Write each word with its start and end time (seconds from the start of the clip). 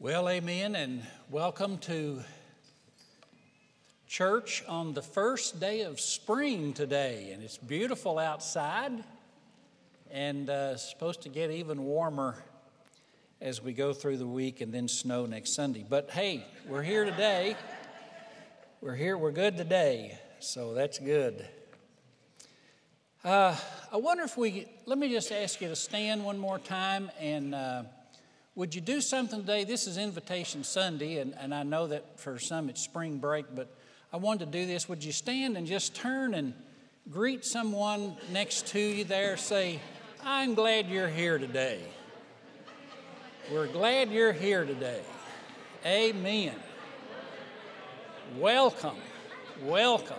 Well, 0.00 0.28
amen, 0.28 0.76
and 0.76 1.02
welcome 1.28 1.78
to 1.78 2.20
church 4.06 4.62
on 4.68 4.94
the 4.94 5.02
first 5.02 5.58
day 5.58 5.80
of 5.80 5.98
spring 5.98 6.72
today. 6.72 7.32
And 7.32 7.42
it's 7.42 7.58
beautiful 7.58 8.16
outside 8.16 8.92
and 10.12 10.48
uh, 10.48 10.76
supposed 10.76 11.22
to 11.22 11.28
get 11.28 11.50
even 11.50 11.82
warmer 11.82 12.36
as 13.40 13.60
we 13.60 13.72
go 13.72 13.92
through 13.92 14.18
the 14.18 14.26
week 14.26 14.60
and 14.60 14.72
then 14.72 14.86
snow 14.86 15.26
next 15.26 15.54
Sunday. 15.54 15.84
But 15.86 16.10
hey, 16.10 16.46
we're 16.68 16.84
here 16.84 17.04
today. 17.04 17.56
We're 18.80 18.94
here, 18.94 19.18
we're 19.18 19.32
good 19.32 19.56
today, 19.56 20.16
so 20.38 20.74
that's 20.74 21.00
good. 21.00 21.44
Uh, 23.24 23.56
I 23.92 23.96
wonder 23.96 24.22
if 24.22 24.36
we, 24.36 24.68
let 24.86 24.96
me 24.96 25.10
just 25.10 25.32
ask 25.32 25.60
you 25.60 25.66
to 25.66 25.74
stand 25.74 26.24
one 26.24 26.38
more 26.38 26.60
time 26.60 27.10
and. 27.18 27.52
Uh, 27.52 27.82
would 28.58 28.74
you 28.74 28.80
do 28.80 29.00
something 29.00 29.42
today? 29.42 29.62
This 29.62 29.86
is 29.86 29.98
Invitation 29.98 30.64
Sunday, 30.64 31.18
and, 31.18 31.32
and 31.38 31.54
I 31.54 31.62
know 31.62 31.86
that 31.86 32.18
for 32.18 32.40
some 32.40 32.68
it's 32.68 32.80
spring 32.80 33.18
break, 33.18 33.46
but 33.54 33.72
I 34.12 34.16
wanted 34.16 34.46
to 34.46 34.58
do 34.58 34.66
this. 34.66 34.88
Would 34.88 35.04
you 35.04 35.12
stand 35.12 35.56
and 35.56 35.64
just 35.64 35.94
turn 35.94 36.34
and 36.34 36.52
greet 37.08 37.44
someone 37.44 38.16
next 38.32 38.66
to 38.68 38.80
you 38.80 39.04
there? 39.04 39.36
Say, 39.36 39.78
I'm 40.24 40.54
glad 40.54 40.88
you're 40.88 41.08
here 41.08 41.38
today. 41.38 41.78
We're 43.52 43.68
glad 43.68 44.10
you're 44.10 44.32
here 44.32 44.64
today. 44.64 45.02
Amen. 45.86 46.56
Welcome. 48.38 48.96
Welcome. 49.62 50.16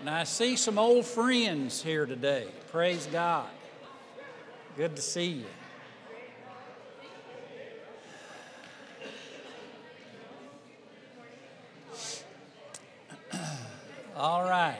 And 0.00 0.10
I 0.10 0.24
see 0.24 0.54
some 0.56 0.78
old 0.78 1.06
friends 1.06 1.82
here 1.82 2.04
today. 2.04 2.46
Praise 2.70 3.08
God. 3.10 3.48
Good 4.76 4.94
to 4.94 5.02
see 5.02 5.28
you. 5.28 5.46
All 14.18 14.42
right. 14.42 14.78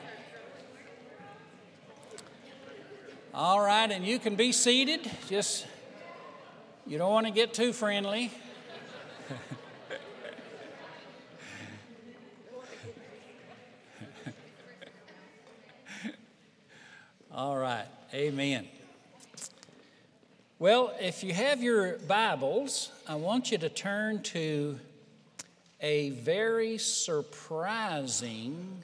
All 3.33 3.61
right, 3.61 3.89
and 3.89 4.05
you 4.05 4.19
can 4.19 4.35
be 4.35 4.51
seated. 4.51 5.09
Just, 5.29 5.65
you 6.89 6.99
don't 6.99 7.13
want 7.13 7.29
to 7.29 7.33
get 7.33 7.55
too 7.55 7.73
friendly. 7.73 8.33
All 17.31 17.57
right, 17.57 17.87
amen. 18.13 18.67
Well, 20.59 20.93
if 20.99 21.23
you 21.23 21.33
have 21.33 21.63
your 21.63 21.99
Bibles, 21.99 22.91
I 23.07 23.15
want 23.15 23.53
you 23.53 23.59
to 23.59 23.69
turn 23.69 24.25
to 24.25 24.81
a 25.81 26.11
very 26.11 26.77
surprising 26.77 28.83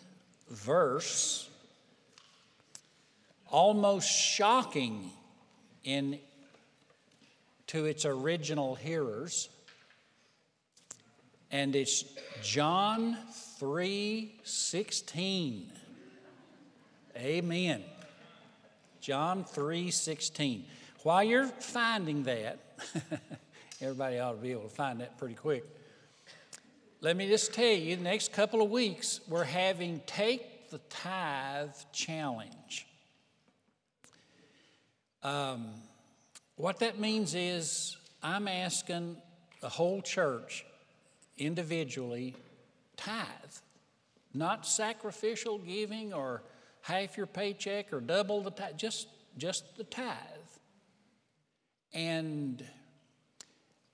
verse, 0.64 1.48
almost 3.50 4.08
shocking 4.08 5.10
in, 5.84 6.18
to 7.66 7.84
its 7.84 8.06
original 8.06 8.74
hearers. 8.74 9.50
And 11.50 11.76
it's 11.76 12.04
John 12.42 13.18
3:16. 13.60 15.70
Amen. 17.16 17.84
John 19.00 19.44
3:16. 19.44 20.64
While 21.02 21.24
you're 21.24 21.46
finding 21.46 22.22
that, 22.24 22.58
everybody 23.80 24.18
ought 24.18 24.32
to 24.32 24.38
be 24.38 24.50
able 24.52 24.62
to 24.62 24.74
find 24.74 25.00
that 25.00 25.18
pretty 25.18 25.34
quick. 25.34 25.64
Let 27.02 27.18
me 27.18 27.28
just 27.28 27.52
tell 27.52 27.66
you, 27.66 27.96
the 27.96 28.02
next 28.02 28.32
couple 28.32 28.62
of 28.62 28.70
weeks, 28.70 29.20
we're 29.28 29.44
having 29.44 30.00
Take 30.06 30.53
the 30.74 30.80
Tithe 30.90 31.70
Challenge. 31.92 32.84
Um, 35.22 35.68
what 36.56 36.80
that 36.80 36.98
means 36.98 37.36
is, 37.36 37.96
I'm 38.24 38.48
asking 38.48 39.16
the 39.60 39.68
whole 39.68 40.02
church 40.02 40.66
individually 41.38 42.34
tithe, 42.96 43.24
not 44.34 44.66
sacrificial 44.66 45.58
giving 45.58 46.12
or 46.12 46.42
half 46.82 47.16
your 47.16 47.26
paycheck 47.26 47.92
or 47.92 48.00
double 48.00 48.42
the 48.42 48.50
tithe, 48.50 48.76
just, 48.76 49.06
just 49.38 49.76
the 49.76 49.84
tithe. 49.84 50.16
And 51.92 52.64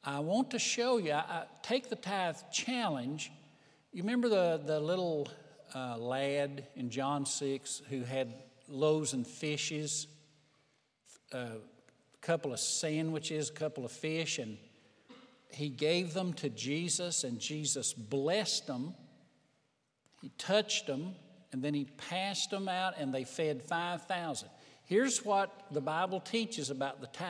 I 0.03 0.21
want 0.21 0.51
to 0.53 0.59
show 0.59 0.97
you, 0.97 1.13
I, 1.13 1.45
take 1.61 1.91
the 1.91 1.97
tithe 1.97 2.39
challenge. 2.51 3.31
You 3.93 4.03
remember 4.03 4.31
the, 4.31 4.63
the 4.65 4.81
little 4.81 5.29
uh, 5.75 5.97
lad 5.99 6.67
in 6.77 6.91
John 6.91 7.27
6 7.27 7.83
who 7.89 8.03
had 8.03 8.33
loaves 8.69 9.13
and 9.13 9.27
fishes, 9.27 10.07
a 11.33 11.39
uh, 11.39 11.49
couple 12.21 12.53
of 12.53 12.61
sandwiches, 12.61 13.51
a 13.51 13.53
couple 13.53 13.85
of 13.85 13.93
fish, 13.93 14.39
and 14.39 14.59
he 15.53 15.69
gave 15.69 16.15
them 16.15 16.33
to 16.35 16.49
Jesus, 16.49 17.25
and 17.25 17.39
Jesus 17.39 17.93
blessed 17.93 18.67
them. 18.67 18.95
He 20.21 20.31
touched 20.39 20.87
them, 20.87 21.15
and 21.53 21.63
then 21.63 21.75
he 21.75 21.87
passed 21.97 22.51
them 22.51 22.69
out, 22.69 22.95
and 22.99 23.13
they 23.13 23.25
fed 23.25 23.63
5,000. 23.63 24.49
Here's 24.85 25.25
what 25.25 25.67
the 25.71 25.81
Bible 25.81 26.21
teaches 26.21 26.71
about 26.71 27.01
the 27.01 27.07
tithe 27.09 27.29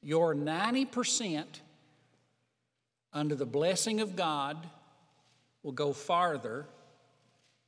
your 0.00 0.32
90% 0.32 1.44
under 3.12 3.34
the 3.34 3.44
blessing 3.44 4.00
of 4.00 4.14
God 4.14 4.68
will 5.68 5.74
go 5.74 5.92
farther 5.92 6.64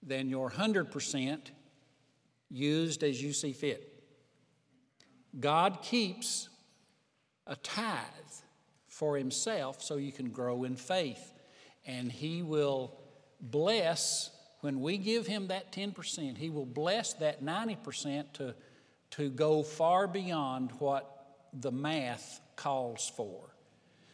than 0.02 0.30
your 0.30 0.50
100% 0.50 1.38
used 2.48 3.02
as 3.02 3.22
you 3.22 3.34
see 3.34 3.52
fit. 3.52 4.02
God 5.38 5.82
keeps 5.82 6.48
a 7.46 7.56
tithe 7.56 7.98
for 8.88 9.18
Himself 9.18 9.82
so 9.82 9.98
you 9.98 10.12
can 10.12 10.30
grow 10.30 10.64
in 10.64 10.76
faith. 10.76 11.34
And 11.84 12.10
He 12.10 12.40
will 12.40 12.98
bless, 13.38 14.30
when 14.60 14.80
we 14.80 14.96
give 14.96 15.26
Him 15.26 15.48
that 15.48 15.70
10%, 15.70 16.38
He 16.38 16.48
will 16.48 16.64
bless 16.64 17.12
that 17.14 17.44
90% 17.44 18.32
to, 18.32 18.54
to 19.10 19.28
go 19.28 19.62
far 19.62 20.06
beyond 20.06 20.70
what 20.78 21.36
the 21.52 21.70
math 21.70 22.40
calls 22.56 23.12
for. 23.14 23.54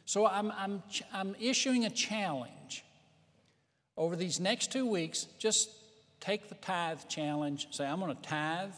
So 0.07 0.27
I'm, 0.27 0.51
I'm, 0.51 0.83
I'm 1.13 1.37
issuing 1.39 1.85
a 1.85 1.91
challenge. 1.91 2.83
Over 3.97 4.17
these 4.17 4.41
next 4.41 4.73
two 4.73 4.87
weeks, 4.87 5.27
just 5.39 5.71
take 6.21 6.49
the 6.49 6.55
tithe 6.57 7.01
challenge, 7.09 7.69
say, 7.71 7.87
I'm 7.87 8.01
going 8.01 8.15
to 8.15 8.23
tithe, 8.23 8.75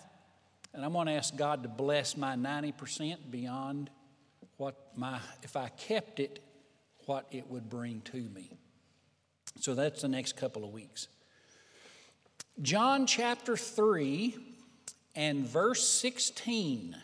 and 0.72 0.84
I'm 0.84 0.92
going 0.92 1.06
to 1.06 1.12
ask 1.12 1.36
God 1.36 1.62
to 1.62 1.68
bless 1.68 2.16
my 2.16 2.36
90% 2.36 3.16
beyond 3.30 3.90
what 4.56 4.76
my, 4.96 5.18
if 5.42 5.56
I 5.56 5.68
kept 5.68 6.20
it, 6.20 6.40
what 7.06 7.26
it 7.30 7.48
would 7.48 7.68
bring 7.68 8.00
to 8.02 8.16
me. 8.16 8.58
So 9.60 9.74
that's 9.74 10.02
the 10.02 10.08
next 10.08 10.36
couple 10.36 10.64
of 10.64 10.70
weeks. 10.70 11.08
John 12.60 13.06
chapter 13.06 13.56
3 13.56 14.36
and 15.16 15.46
verse 15.46 15.88
16 15.88 16.96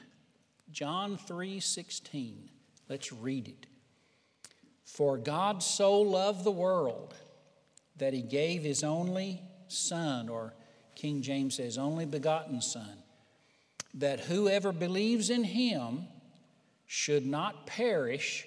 John 0.75 1.17
3:16. 1.17 2.51
Let's 2.89 3.13
read 3.13 3.47
it. 3.47 3.67
For 4.85 5.17
God 5.17 5.63
so 5.63 6.01
loved 6.01 6.43
the 6.43 6.51
world 6.51 7.15
that 7.97 8.13
he 8.13 8.23
gave 8.23 8.63
his 8.63 8.83
only 8.83 9.41
son 9.69 10.29
or 10.29 10.55
King 10.95 11.23
James 11.23 11.57
says 11.57 11.79
only 11.79 12.07
begotten 12.07 12.61
son 12.61 12.99
that 13.95 14.21
whoever 14.21 14.73
believes 14.73 15.31
in 15.31 15.45
him 15.45 16.07
should 16.87 17.27
not 17.27 17.67
perish 17.67 18.47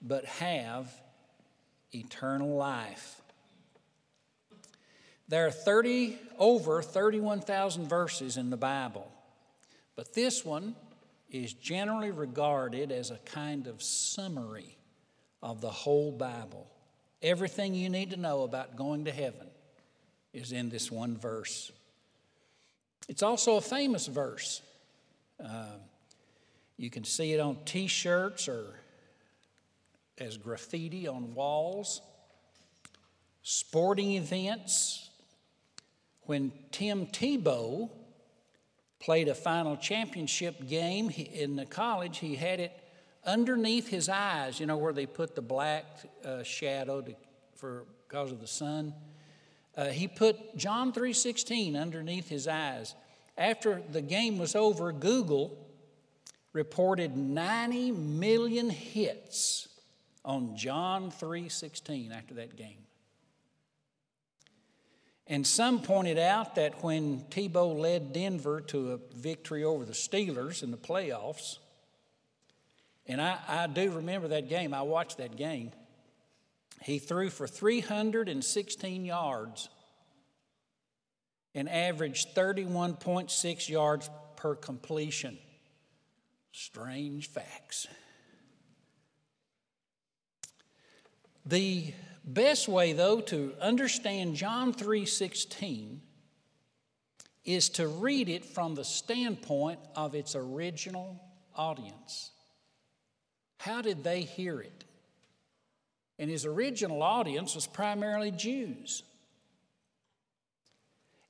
but 0.00 0.24
have 0.24 0.92
eternal 1.92 2.56
life. 2.56 3.20
There 5.28 5.46
are 5.46 5.50
30 5.50 6.18
over 6.38 6.82
31,000 6.82 7.88
verses 7.88 8.36
in 8.36 8.50
the 8.50 8.56
Bible. 8.56 9.10
But 9.94 10.14
this 10.14 10.44
one 10.44 10.74
is 11.30 11.52
generally 11.52 12.10
regarded 12.10 12.90
as 12.92 13.10
a 13.10 13.18
kind 13.18 13.66
of 13.66 13.82
summary 13.82 14.78
of 15.42 15.60
the 15.60 15.70
whole 15.70 16.12
Bible. 16.12 16.70
Everything 17.22 17.74
you 17.74 17.88
need 17.88 18.10
to 18.10 18.16
know 18.16 18.42
about 18.42 18.76
going 18.76 19.04
to 19.06 19.12
heaven 19.12 19.48
is 20.32 20.52
in 20.52 20.68
this 20.68 20.90
one 20.90 21.16
verse. 21.16 21.72
It's 23.08 23.22
also 23.22 23.56
a 23.56 23.60
famous 23.60 24.06
verse. 24.06 24.62
Uh, 25.42 25.78
you 26.76 26.90
can 26.90 27.04
see 27.04 27.32
it 27.32 27.40
on 27.40 27.58
t 27.64 27.86
shirts 27.86 28.48
or 28.48 28.80
as 30.18 30.36
graffiti 30.36 31.08
on 31.08 31.34
walls, 31.34 32.02
sporting 33.42 34.12
events. 34.12 35.10
When 36.22 36.52
Tim 36.70 37.06
Tebow 37.06 37.88
played 39.00 39.28
a 39.28 39.34
final 39.34 39.76
championship 39.76 40.66
game 40.68 41.10
in 41.10 41.56
the 41.56 41.66
college. 41.66 42.18
He 42.18 42.34
had 42.34 42.60
it 42.60 42.72
underneath 43.28 43.88
his 43.88 44.08
eyes, 44.08 44.58
you 44.58 44.66
know, 44.66 44.78
where 44.78 44.92
they 44.92 45.06
put 45.06 45.34
the 45.34 45.42
black 45.42 45.84
uh, 46.24 46.42
shadow 46.42 47.02
to, 47.02 47.14
for 47.54 47.84
because 48.08 48.32
of 48.32 48.40
the 48.40 48.46
sun. 48.46 48.94
Uh, 49.76 49.88
he 49.88 50.08
put 50.08 50.56
John 50.56 50.92
3:16 50.92 51.76
underneath 51.76 52.28
his 52.28 52.48
eyes. 52.48 52.94
After 53.36 53.82
the 53.92 54.00
game 54.00 54.38
was 54.38 54.56
over, 54.56 54.90
Google 54.92 55.56
reported 56.52 57.16
90 57.16 57.92
million 57.92 58.70
hits 58.70 59.68
on 60.24 60.56
John 60.56 61.10
3:16 61.10 62.10
after 62.10 62.34
that 62.34 62.56
game. 62.56 62.86
And 65.26 65.46
some 65.46 65.82
pointed 65.82 66.18
out 66.18 66.54
that 66.54 66.82
when 66.82 67.20
Tebow 67.30 67.78
led 67.78 68.14
Denver 68.14 68.62
to 68.62 68.92
a 68.92 68.98
victory 69.14 69.62
over 69.62 69.84
the 69.84 69.92
Steelers 69.92 70.62
in 70.62 70.70
the 70.70 70.78
playoffs, 70.78 71.58
and 73.08 73.20
I, 73.20 73.38
I 73.48 73.66
do 73.66 73.90
remember 73.90 74.28
that 74.28 74.48
game, 74.48 74.74
I 74.74 74.82
watched 74.82 75.18
that 75.18 75.36
game. 75.36 75.72
He 76.82 76.98
threw 76.98 77.30
for 77.30 77.46
316 77.46 79.04
yards 79.04 79.68
and 81.54 81.68
averaged 81.68 82.34
31.6 82.34 83.68
yards 83.68 84.10
per 84.36 84.54
completion. 84.54 85.38
Strange 86.52 87.28
facts. 87.28 87.86
The 91.44 91.94
best 92.24 92.68
way 92.68 92.92
though 92.92 93.20
to 93.22 93.54
understand 93.60 94.36
John 94.36 94.72
3:16 94.72 96.02
is 97.44 97.70
to 97.70 97.88
read 97.88 98.28
it 98.28 98.44
from 98.44 98.74
the 98.74 98.84
standpoint 98.84 99.80
of 99.96 100.14
its 100.14 100.36
original 100.36 101.18
audience. 101.54 102.32
How 103.58 103.82
did 103.82 104.04
they 104.04 104.22
hear 104.22 104.60
it? 104.60 104.84
And 106.18 106.30
his 106.30 106.44
original 106.44 107.02
audience 107.02 107.54
was 107.54 107.66
primarily 107.66 108.30
Jews. 108.30 109.02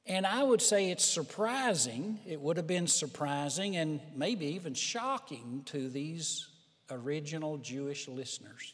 And 0.07 0.27
I 0.27 0.43
would 0.43 0.63
say 0.63 0.91
it's 0.91 1.05
surprising, 1.05 2.19
it 2.27 2.41
would 2.41 2.57
have 2.57 2.67
been 2.67 2.87
surprising 2.87 3.77
and 3.77 4.01
maybe 4.17 4.47
even 4.47 4.73
shocking 4.73 5.63
to 5.67 5.91
these 5.91 6.49
original 6.91 7.59
Jewish 7.59 8.09
listeners. 8.09 8.73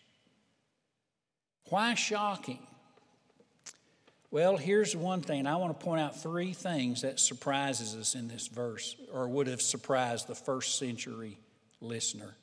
Why 1.70 1.94
shocking? 1.94 2.64
Well, 4.30 4.56
here's 4.56 4.94
one 4.94 5.22
thing. 5.22 5.46
I 5.46 5.56
want 5.56 5.78
to 5.78 5.84
point 5.84 6.00
out 6.00 6.20
three 6.20 6.52
things 6.52 7.02
that 7.02 7.18
surprises 7.18 7.96
us 7.96 8.14
in 8.14 8.28
this 8.28 8.48
verse, 8.48 8.96
or 9.12 9.28
would 9.28 9.46
have 9.46 9.62
surprised 9.62 10.26
the 10.26 10.34
first 10.34 10.78
century 10.78 11.38
listener. 11.80 12.36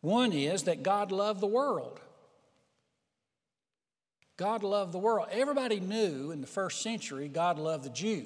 One 0.00 0.32
is 0.32 0.64
that 0.64 0.82
God 0.82 1.12
loved 1.12 1.40
the 1.40 1.46
world. 1.46 2.00
God 4.36 4.62
loved 4.62 4.92
the 4.92 4.98
world. 4.98 5.28
Everybody 5.30 5.80
knew 5.80 6.30
in 6.30 6.40
the 6.40 6.46
first 6.46 6.80
century 6.80 7.28
God 7.28 7.58
loved 7.58 7.84
the 7.84 7.90
Jew. 7.90 8.24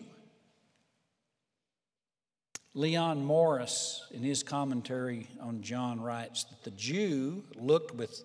Leon 2.73 3.25
Morris, 3.25 4.05
in 4.13 4.23
his 4.23 4.43
commentary 4.43 5.29
on 5.41 5.63
John, 5.63 6.01
writes 6.01 6.45
that 6.45 6.63
the 6.65 6.71
Jew 6.71 7.43
looked 7.57 7.95
with 7.95 8.23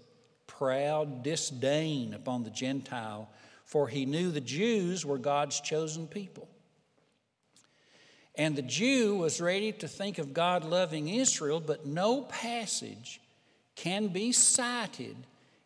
proud 0.47 1.23
disdain 1.23 2.13
upon 2.13 2.43
the 2.43 2.49
Gentile, 2.49 3.29
for 3.65 3.87
he 3.87 4.05
knew 4.05 4.31
the 4.31 4.41
Jews 4.41 5.05
were 5.05 5.19
God's 5.19 5.59
chosen 5.59 6.07
people. 6.07 6.47
And 8.35 8.55
the 8.55 8.63
Jew 8.63 9.15
was 9.17 9.41
ready 9.41 9.71
to 9.73 9.87
think 9.87 10.17
of 10.17 10.33
God 10.33 10.63
loving 10.63 11.09
Israel, 11.09 11.59
but 11.59 11.85
no 11.85 12.21
passage 12.21 13.19
can 13.79 14.09
be 14.09 14.33
cited 14.33 15.15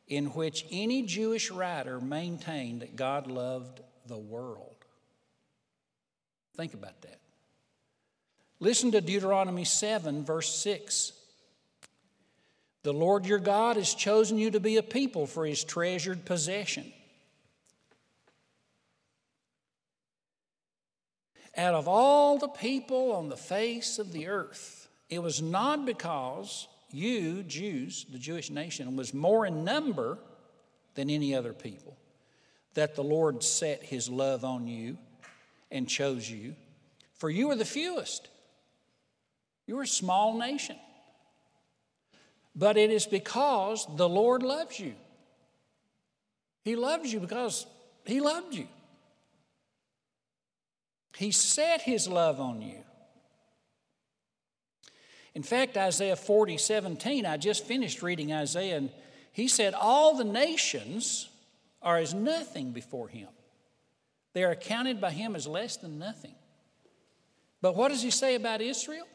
in 0.07 0.27
which 0.27 0.67
any 0.69 1.01
Jewish 1.01 1.49
writer 1.49 1.99
maintained 1.99 2.83
that 2.83 2.95
God 2.95 3.25
loved 3.25 3.81
the 4.05 4.17
world. 4.17 4.75
Think 6.55 6.75
about 6.75 7.01
that. 7.01 7.19
Listen 8.59 8.91
to 8.91 9.01
Deuteronomy 9.01 9.65
7, 9.65 10.23
verse 10.23 10.53
6. 10.53 11.13
The 12.83 12.93
Lord 12.93 13.25
your 13.25 13.39
God 13.39 13.77
has 13.77 13.95
chosen 13.95 14.37
you 14.37 14.51
to 14.51 14.59
be 14.59 14.77
a 14.77 14.83
people 14.83 15.25
for 15.25 15.47
his 15.47 15.63
treasured 15.63 16.23
possession. 16.23 16.93
Out 21.57 21.73
of 21.73 21.87
all 21.87 22.37
the 22.37 22.47
people 22.47 23.13
on 23.13 23.29
the 23.29 23.37
face 23.37 23.97
of 23.97 24.11
the 24.11 24.27
earth, 24.27 24.87
it 25.09 25.23
was 25.23 25.41
not 25.41 25.85
because 25.85 26.67
you, 26.93 27.43
Jews, 27.43 28.05
the 28.11 28.19
Jewish 28.19 28.49
nation, 28.49 28.95
was 28.95 29.13
more 29.13 29.45
in 29.45 29.63
number 29.63 30.17
than 30.95 31.09
any 31.09 31.33
other 31.33 31.53
people, 31.53 31.97
that 32.73 32.95
the 32.95 33.03
Lord 33.03 33.43
set 33.43 33.83
his 33.83 34.09
love 34.09 34.45
on 34.45 34.67
you 34.67 34.97
and 35.71 35.89
chose 35.89 36.29
you. 36.29 36.55
For 37.15 37.29
you 37.29 37.47
were 37.47 37.55
the 37.55 37.65
fewest. 37.65 38.27
You 39.65 39.75
were 39.77 39.83
a 39.83 39.87
small 39.87 40.37
nation. 40.37 40.75
But 42.55 42.77
it 42.77 42.91
is 42.91 43.05
because 43.05 43.87
the 43.95 44.09
Lord 44.09 44.43
loves 44.43 44.79
you. 44.79 44.93
He 46.63 46.75
loves 46.75 47.11
you 47.11 47.19
because 47.19 47.65
He 48.05 48.19
loved 48.19 48.53
you. 48.53 48.67
He 51.17 51.31
set 51.31 51.81
His 51.81 52.07
love 52.07 52.39
on 52.39 52.61
you. 52.61 52.83
In 55.35 55.43
fact, 55.43 55.77
Isaiah 55.77 56.15
40, 56.15 56.57
17, 56.57 57.25
I 57.25 57.37
just 57.37 57.65
finished 57.65 58.01
reading 58.03 58.31
Isaiah, 58.31 58.77
and 58.77 58.91
he 59.31 59.47
said, 59.47 59.73
All 59.73 60.15
the 60.15 60.23
nations 60.23 61.29
are 61.81 61.97
as 61.97 62.13
nothing 62.13 62.71
before 62.71 63.07
him. 63.07 63.29
They 64.33 64.43
are 64.43 64.51
accounted 64.51 65.01
by 65.01 65.11
him 65.11 65.35
as 65.35 65.47
less 65.47 65.77
than 65.77 65.99
nothing. 65.99 66.35
But 67.61 67.75
what 67.75 67.89
does 67.89 68.01
he 68.01 68.11
say 68.11 68.35
about 68.35 68.61
Israel? 68.61 69.07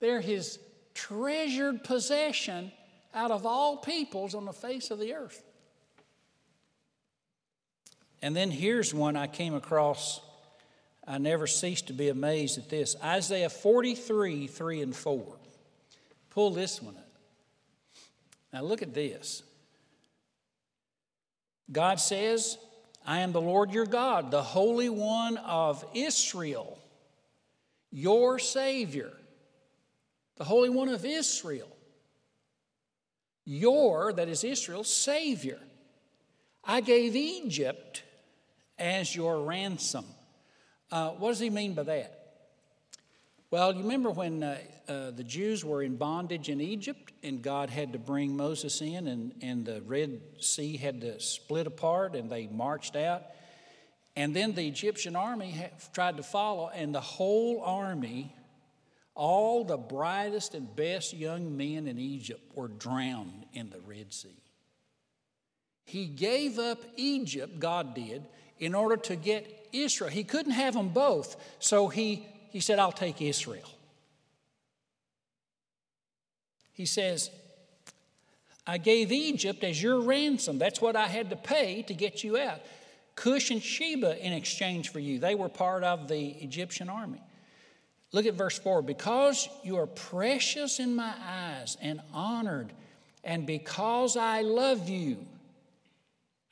They're 0.00 0.20
his 0.20 0.58
treasured 0.94 1.84
possession 1.84 2.72
out 3.14 3.30
of 3.30 3.46
all 3.46 3.76
peoples 3.78 4.34
on 4.34 4.44
the 4.44 4.52
face 4.52 4.90
of 4.90 4.98
the 4.98 5.14
earth. 5.14 5.42
And 8.22 8.36
then 8.36 8.50
here's 8.50 8.94
one 8.94 9.16
I 9.16 9.26
came 9.26 9.54
across 9.54 10.20
I 11.06 11.18
never 11.18 11.46
cease 11.46 11.82
to 11.82 11.92
be 11.92 12.08
amazed 12.08 12.58
at 12.58 12.68
this. 12.68 12.94
Isaiah 13.02 13.50
43, 13.50 14.46
3 14.46 14.82
and 14.82 14.94
4. 14.94 15.36
Pull 16.30 16.50
this 16.50 16.80
one 16.80 16.96
up. 16.96 17.08
Now 18.52 18.62
look 18.62 18.82
at 18.82 18.94
this. 18.94 19.42
God 21.70 21.98
says, 21.98 22.58
I 23.04 23.20
am 23.20 23.32
the 23.32 23.40
Lord 23.40 23.72
your 23.72 23.86
God, 23.86 24.30
the 24.30 24.42
Holy 24.42 24.88
One 24.88 25.36
of 25.38 25.84
Israel, 25.94 26.78
your 27.90 28.38
Savior. 28.38 29.12
The 30.36 30.44
Holy 30.44 30.70
One 30.70 30.88
of 30.88 31.04
Israel. 31.04 31.68
Your, 33.44 34.12
that 34.12 34.28
is 34.28 34.44
Israel, 34.44 34.84
Savior. 34.84 35.58
I 36.64 36.80
gave 36.80 37.16
Egypt 37.16 38.02
as 38.78 39.14
your 39.14 39.42
ransom. 39.42 40.04
Uh, 40.92 41.08
what 41.12 41.30
does 41.30 41.40
he 41.40 41.48
mean 41.48 41.72
by 41.72 41.82
that? 41.84 42.18
Well, 43.50 43.74
you 43.74 43.80
remember 43.80 44.10
when 44.10 44.42
uh, 44.42 44.58
uh, 44.88 45.10
the 45.10 45.24
Jews 45.24 45.64
were 45.64 45.82
in 45.82 45.96
bondage 45.96 46.50
in 46.50 46.60
Egypt 46.60 47.12
and 47.22 47.42
God 47.42 47.70
had 47.70 47.94
to 47.94 47.98
bring 47.98 48.36
Moses 48.36 48.82
in 48.82 49.08
and, 49.08 49.34
and 49.40 49.64
the 49.64 49.80
Red 49.82 50.20
Sea 50.38 50.76
had 50.76 51.00
to 51.00 51.18
split 51.18 51.66
apart 51.66 52.14
and 52.14 52.28
they 52.30 52.46
marched 52.46 52.94
out. 52.94 53.22
And 54.16 54.36
then 54.36 54.52
the 54.52 54.68
Egyptian 54.68 55.16
army 55.16 55.66
tried 55.94 56.18
to 56.18 56.22
follow, 56.22 56.70
and 56.74 56.94
the 56.94 57.00
whole 57.00 57.62
army, 57.62 58.36
all 59.14 59.64
the 59.64 59.78
brightest 59.78 60.54
and 60.54 60.76
best 60.76 61.14
young 61.14 61.56
men 61.56 61.86
in 61.86 61.98
Egypt, 61.98 62.52
were 62.54 62.68
drowned 62.68 63.46
in 63.54 63.70
the 63.70 63.80
Red 63.80 64.12
Sea. 64.12 64.36
He 65.86 66.04
gave 66.04 66.58
up 66.58 66.78
Egypt, 66.96 67.58
God 67.58 67.94
did, 67.94 68.26
in 68.62 68.76
order 68.76 68.96
to 68.96 69.16
get 69.16 69.68
Israel. 69.72 70.08
He 70.08 70.22
couldn't 70.22 70.52
have 70.52 70.74
them 70.74 70.90
both, 70.90 71.36
so 71.58 71.88
he, 71.88 72.24
he 72.50 72.60
said, 72.60 72.78
I'll 72.78 72.92
take 72.92 73.20
Israel. 73.20 73.68
He 76.72 76.86
says, 76.86 77.30
I 78.64 78.78
gave 78.78 79.10
Egypt 79.10 79.64
as 79.64 79.82
your 79.82 80.00
ransom. 80.00 80.58
That's 80.58 80.80
what 80.80 80.94
I 80.94 81.08
had 81.08 81.30
to 81.30 81.36
pay 81.36 81.82
to 81.82 81.94
get 81.94 82.22
you 82.22 82.38
out. 82.38 82.60
Cush 83.16 83.50
and 83.50 83.60
Sheba 83.60 84.24
in 84.24 84.32
exchange 84.32 84.90
for 84.90 85.00
you. 85.00 85.18
They 85.18 85.34
were 85.34 85.48
part 85.48 85.82
of 85.82 86.06
the 86.06 86.28
Egyptian 86.40 86.88
army. 86.88 87.20
Look 88.12 88.26
at 88.26 88.34
verse 88.34 88.60
4 88.60 88.82
because 88.82 89.48
you 89.64 89.76
are 89.78 89.88
precious 89.88 90.78
in 90.78 90.94
my 90.94 91.12
eyes 91.20 91.76
and 91.82 92.00
honored, 92.14 92.72
and 93.24 93.44
because 93.44 94.16
I 94.16 94.42
love 94.42 94.88
you, 94.88 95.16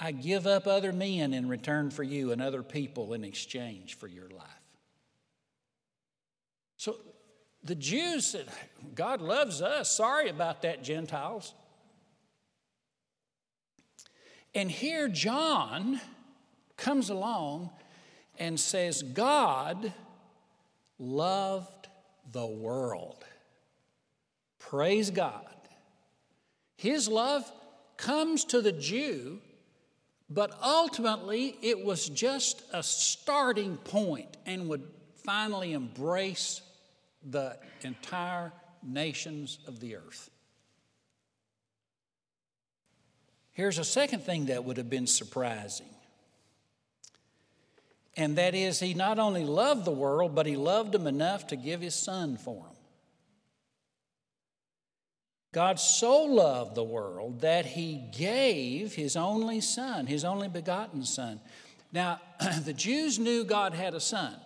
I 0.02 0.12
give 0.12 0.46
up 0.46 0.66
other 0.66 0.92
men 0.92 1.34
in 1.34 1.46
return 1.48 1.90
for 1.90 2.02
you 2.02 2.32
and 2.32 2.40
other 2.40 2.62
people 2.62 3.12
in 3.12 3.22
exchange 3.22 3.98
for 3.98 4.08
your 4.08 4.30
life. 4.30 4.48
So 6.78 6.96
The 7.62 7.74
Jews 7.74 8.26
said, 8.26 8.46
God 8.94 9.20
loves 9.20 9.60
us. 9.60 9.94
Sorry 9.94 10.30
about 10.30 10.62
that, 10.62 10.82
Gentiles. 10.82 11.54
And 14.54 14.70
here 14.70 15.08
John 15.08 16.00
comes 16.76 17.10
along 17.10 17.70
and 18.38 18.58
says, 18.58 19.02
God 19.02 19.92
loved 20.98 21.88
the 22.32 22.46
world. 22.46 23.24
Praise 24.58 25.10
God. 25.10 25.44
His 26.76 27.08
love 27.08 27.50
comes 27.98 28.46
to 28.46 28.62
the 28.62 28.72
Jew, 28.72 29.40
but 30.30 30.56
ultimately 30.62 31.56
it 31.60 31.84
was 31.84 32.08
just 32.08 32.62
a 32.72 32.82
starting 32.82 33.76
point 33.78 34.36
and 34.46 34.68
would 34.68 34.84
finally 35.24 35.72
embrace 35.72 36.62
the 37.28 37.58
entire 37.82 38.52
nations 38.82 39.58
of 39.66 39.80
the 39.80 39.96
earth. 39.96 40.30
Here's 43.52 43.78
a 43.78 43.84
second 43.84 44.22
thing 44.22 44.46
that 44.46 44.64
would 44.64 44.76
have 44.76 44.88
been 44.88 45.08
surprising. 45.08 45.90
And 48.16 48.36
that 48.36 48.54
is, 48.54 48.80
he 48.80 48.94
not 48.94 49.18
only 49.18 49.44
loved 49.44 49.84
the 49.84 49.90
world, 49.90 50.34
but 50.34 50.46
he 50.46 50.56
loved 50.56 50.92
them 50.92 51.06
enough 51.06 51.48
to 51.48 51.56
give 51.56 51.80
his 51.80 51.94
son 51.94 52.36
for 52.36 52.64
them. 52.64 52.79
God 55.52 55.80
so 55.80 56.22
loved 56.22 56.76
the 56.76 56.84
world 56.84 57.40
that 57.40 57.66
he 57.66 58.00
gave 58.16 58.94
his 58.94 59.16
only 59.16 59.60
son, 59.60 60.06
his 60.06 60.24
only 60.24 60.48
begotten 60.48 61.04
son. 61.04 61.40
Now, 61.92 62.20
the 62.64 62.72
Jews 62.72 63.18
knew 63.18 63.44
God 63.44 63.74
had 63.74 63.94
a 63.94 64.00
son. 64.00 64.36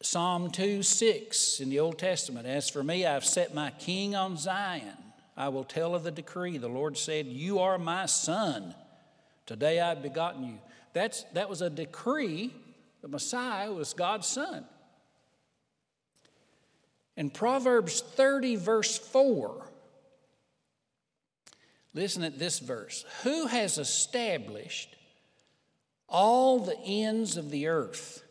Psalm 0.00 0.50
2 0.50 0.82
6 0.82 1.60
in 1.60 1.70
the 1.70 1.80
Old 1.80 1.98
Testament 1.98 2.46
As 2.46 2.68
for 2.68 2.82
me, 2.82 3.06
I've 3.06 3.24
set 3.24 3.54
my 3.54 3.70
king 3.70 4.14
on 4.14 4.36
Zion. 4.36 4.96
I 5.36 5.48
will 5.48 5.64
tell 5.64 5.94
of 5.94 6.04
the 6.04 6.10
decree. 6.10 6.58
The 6.58 6.68
Lord 6.68 6.96
said, 6.96 7.26
You 7.26 7.58
are 7.58 7.78
my 7.78 8.06
son. 8.06 8.74
Today 9.46 9.80
I've 9.80 10.02
begotten 10.02 10.44
you. 10.44 10.58
That's, 10.92 11.24
that 11.34 11.50
was 11.50 11.60
a 11.60 11.68
decree. 11.68 12.54
The 13.02 13.08
Messiah 13.08 13.72
was 13.72 13.92
God's 13.92 14.26
son. 14.26 14.64
In 17.16 17.30
Proverbs 17.30 18.00
30, 18.00 18.56
verse 18.56 18.98
4, 18.98 19.66
listen 21.92 22.24
at 22.24 22.38
this 22.38 22.58
verse 22.58 23.04
Who 23.22 23.46
has 23.46 23.78
established 23.78 24.96
all 26.08 26.60
the 26.60 26.78
ends 26.78 27.36
of 27.36 27.50
the 27.50 27.68
earth? 27.68 28.22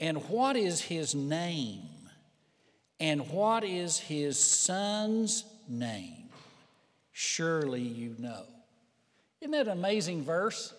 And 0.00 0.28
what 0.28 0.56
is 0.56 0.80
his 0.80 1.14
name? 1.14 1.88
And 3.00 3.28
what 3.30 3.64
is 3.64 3.98
his 3.98 4.38
son's 4.38 5.44
name? 5.68 6.28
Surely 7.12 7.82
you 7.82 8.14
know. 8.18 8.44
Isn't 9.40 9.52
that 9.52 9.66
an 9.66 9.78
amazing 9.78 10.22
verse? 10.22 10.74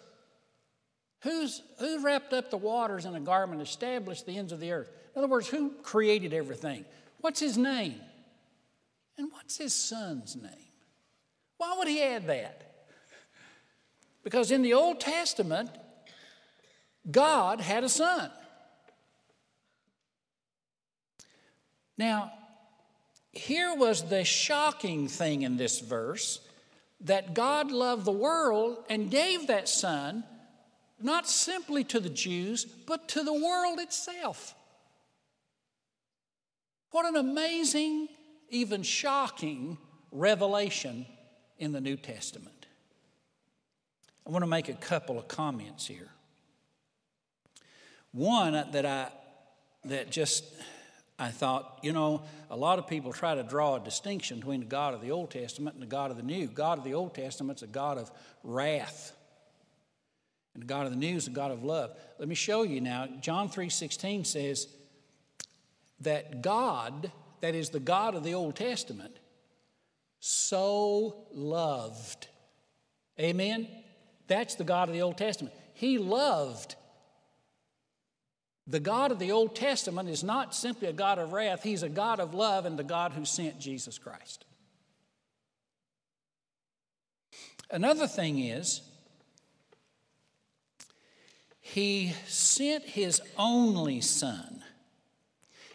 Who's, 1.21 1.61
who 1.79 2.03
wrapped 2.03 2.33
up 2.33 2.49
the 2.49 2.57
waters 2.57 3.05
in 3.05 3.15
a 3.15 3.19
garment, 3.19 3.61
established 3.61 4.25
the 4.25 4.37
ends 4.37 4.51
of 4.51 4.59
the 4.59 4.71
earth? 4.71 4.89
In 5.19 5.25
other 5.25 5.31
words, 5.31 5.49
who 5.49 5.71
created 5.83 6.33
everything? 6.33 6.85
What's 7.19 7.41
his 7.41 7.57
name? 7.57 7.99
And 9.17 9.29
what's 9.33 9.57
his 9.57 9.73
son's 9.73 10.37
name? 10.37 10.71
Why 11.57 11.75
would 11.77 11.89
he 11.89 12.01
add 12.01 12.27
that? 12.27 12.85
Because 14.23 14.49
in 14.49 14.61
the 14.61 14.71
Old 14.71 15.01
Testament, 15.01 15.71
God 17.11 17.59
had 17.59 17.83
a 17.83 17.89
son. 17.89 18.31
Now, 21.97 22.31
here 23.33 23.75
was 23.75 24.03
the 24.03 24.23
shocking 24.23 25.09
thing 25.09 25.41
in 25.41 25.57
this 25.57 25.81
verse 25.81 26.39
that 27.01 27.33
God 27.33 27.71
loved 27.71 28.05
the 28.05 28.13
world 28.13 28.85
and 28.89 29.11
gave 29.11 29.47
that 29.47 29.67
son 29.67 30.23
not 31.01 31.27
simply 31.27 31.83
to 31.83 31.99
the 31.99 32.09
Jews, 32.09 32.63
but 32.63 33.09
to 33.09 33.23
the 33.23 33.33
world 33.33 33.79
itself. 33.79 34.55
What 36.91 37.05
an 37.05 37.15
amazing, 37.15 38.07
even 38.49 38.83
shocking 38.83 39.77
revelation 40.11 41.05
in 41.57 41.71
the 41.71 41.81
New 41.81 41.97
Testament. 41.97 42.65
I 44.25 44.31
want 44.31 44.43
to 44.43 44.47
make 44.47 44.69
a 44.69 44.73
couple 44.73 45.19
of 45.19 45.27
comments 45.27 45.85
here. 45.85 46.09
One 48.11 48.53
that 48.53 48.85
I 48.85 49.11
that 49.85 50.11
just 50.11 50.43
I 51.19 51.29
thought, 51.29 51.79
you 51.83 51.93
know, 51.93 52.23
a 52.49 52.55
lot 52.55 52.79
of 52.79 52.87
people 52.87 53.11
try 53.11 53.35
to 53.35 53.43
draw 53.43 53.75
a 53.75 53.79
distinction 53.79 54.37
between 54.39 54.61
the 54.61 54.65
God 54.65 54.93
of 54.93 55.01
the 55.01 55.11
Old 55.11 55.31
Testament 55.31 55.75
and 55.75 55.83
the 55.83 55.87
God 55.87 56.11
of 56.11 56.17
the 56.17 56.23
New. 56.23 56.47
God 56.47 56.77
of 56.77 56.83
the 56.83 56.93
Old 56.93 57.13
Testament 57.13 57.59
is 57.59 57.63
a 57.63 57.67
God 57.67 57.97
of 57.97 58.09
wrath. 58.43 59.15
And 60.53 60.63
the 60.63 60.67
God 60.67 60.85
of 60.85 60.91
the 60.91 60.97
New 60.97 61.15
is 61.15 61.27
a 61.27 61.31
God 61.31 61.51
of 61.51 61.63
love. 61.63 61.95
Let 62.17 62.29
me 62.29 62.35
show 62.35 62.63
you 62.63 62.81
now. 62.81 63.07
John 63.21 63.49
3:16 63.49 64.25
says, 64.25 64.67
that 66.01 66.41
God, 66.41 67.11
that 67.41 67.55
is 67.55 67.69
the 67.69 67.79
God 67.79 68.15
of 68.15 68.23
the 68.23 68.33
Old 68.33 68.55
Testament, 68.55 69.17
so 70.19 71.27
loved. 71.31 72.27
Amen? 73.19 73.67
That's 74.27 74.55
the 74.55 74.63
God 74.63 74.89
of 74.89 74.93
the 74.93 75.01
Old 75.01 75.17
Testament. 75.17 75.53
He 75.73 75.97
loved. 75.97 76.75
The 78.67 78.79
God 78.79 79.11
of 79.11 79.19
the 79.19 79.31
Old 79.31 79.55
Testament 79.55 80.09
is 80.09 80.23
not 80.23 80.53
simply 80.53 80.87
a 80.87 80.93
God 80.93 81.17
of 81.17 81.33
wrath, 81.33 81.63
He's 81.63 81.83
a 81.83 81.89
God 81.89 82.19
of 82.19 82.33
love 82.33 82.65
and 82.65 82.77
the 82.77 82.83
God 82.83 83.13
who 83.13 83.25
sent 83.25 83.59
Jesus 83.59 83.97
Christ. 83.97 84.45
Another 87.71 88.07
thing 88.07 88.39
is, 88.39 88.81
He 91.59 92.13
sent 92.27 92.83
His 92.83 93.21
only 93.37 94.01
Son 94.01 94.58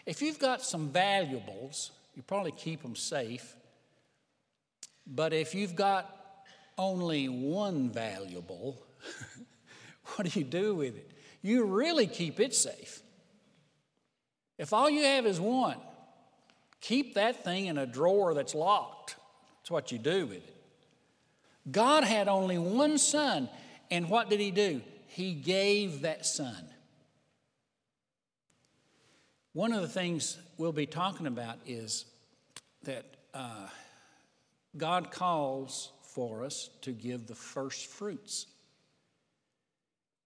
if 0.06 0.20
you've 0.20 0.38
got 0.38 0.62
some 0.62 0.90
valuables, 0.90 1.90
you 2.14 2.23
probably 2.23 2.52
keep 2.52 2.82
them 2.82 2.96
safe. 2.96 3.56
But 5.06 5.32
if 5.32 5.54
you've 5.54 5.75
got 5.75 6.14
only 6.78 7.28
one 7.28 7.90
valuable, 7.90 8.82
what 10.16 10.30
do 10.30 10.38
you 10.38 10.44
do 10.44 10.75
with 10.75 10.96
it? 10.96 11.11
You 11.42 11.64
really 11.64 12.06
keep 12.06 12.40
it 12.40 12.54
safe. 12.54 13.02
If 14.56 14.73
all 14.73 14.88
you 14.88 15.02
have 15.02 15.26
is 15.26 15.40
one, 15.40 15.78
keep 16.80 17.14
that 17.14 17.44
thing 17.44 17.66
in 17.66 17.76
a 17.76 17.87
drawer 17.87 18.34
that's 18.34 18.54
locked. 18.54 19.16
That's 19.58 19.70
what 19.70 19.90
you 19.90 19.99
do 19.99 20.26
with 20.26 20.46
it. 20.46 20.56
God 21.70 22.04
had 22.04 22.28
only 22.28 22.58
one 22.58 22.99
son, 22.99 23.49
and 23.90 24.08
what 24.08 24.28
did 24.28 24.38
he 24.38 24.50
do? 24.50 24.82
He 25.06 25.32
gave 25.32 26.02
that 26.02 26.26
son. 26.26 26.64
One 29.54 29.73
of 29.73 29.82
the 29.82 29.88
things 29.88 30.37
we'll 30.58 30.73
be 30.73 30.84
talking 30.87 31.28
about 31.28 31.58
is 31.64 32.06
that 32.82 33.04
uh, 33.32 33.68
God 34.76 35.12
calls 35.12 35.92
for 36.02 36.44
us 36.44 36.70
to 36.82 36.90
give 36.90 37.28
the 37.28 37.37
first 37.37 37.87
fruits. 37.87 38.46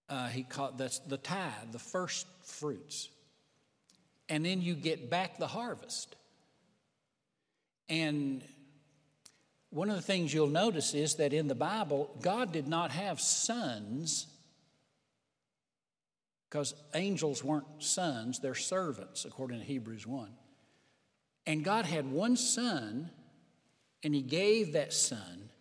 Uh, 0.09 0.29
he 0.29 0.41
called 0.41 0.79
that's 0.79 0.97
the 0.97 1.17
tithe, 1.17 1.71
the 1.71 1.77
first 1.77 2.25
fruits, 2.41 3.09
and 4.29 4.43
then 4.43 4.63
you 4.63 4.73
get 4.73 5.11
back 5.11 5.37
the 5.37 5.45
harvest. 5.45 6.15
And 7.87 8.43
one 9.69 9.91
of 9.91 9.95
the 9.95 10.01
things 10.01 10.33
you'll 10.33 10.47
notice 10.47 10.95
is 10.95 11.15
that 11.15 11.33
in 11.33 11.47
the 11.47 11.53
Bible, 11.53 12.09
God 12.19 12.51
did 12.51 12.67
not 12.67 12.89
have 12.89 13.21
sons 13.21 14.25
because 16.49 16.73
angels 16.95 17.43
weren't 17.43 17.65
sons, 17.77 18.39
they're 18.39 18.55
servants, 18.55 19.25
according 19.25 19.59
to 19.59 19.65
Hebrews 19.65 20.07
1. 20.07 20.29
And 21.45 21.63
God 21.63 21.85
had 21.85 22.11
one 22.11 22.35
son, 22.35 23.11
and 24.03 24.15
He 24.15 24.21
gave 24.21 24.73
that 24.73 24.91
son, 24.91 25.51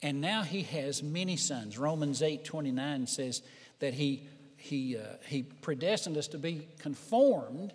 and 0.00 0.20
now 0.20 0.42
He 0.42 0.62
has 0.62 1.02
many 1.02 1.36
sons. 1.36 1.76
Romans 1.76 2.22
8 2.22 2.44
29 2.44 3.06
says 3.08 3.42
that 3.80 3.94
He, 3.94 4.28
he, 4.56 4.96
uh, 4.96 5.16
he 5.26 5.42
predestined 5.42 6.16
us 6.16 6.28
to 6.28 6.38
be 6.38 6.68
conformed 6.78 7.72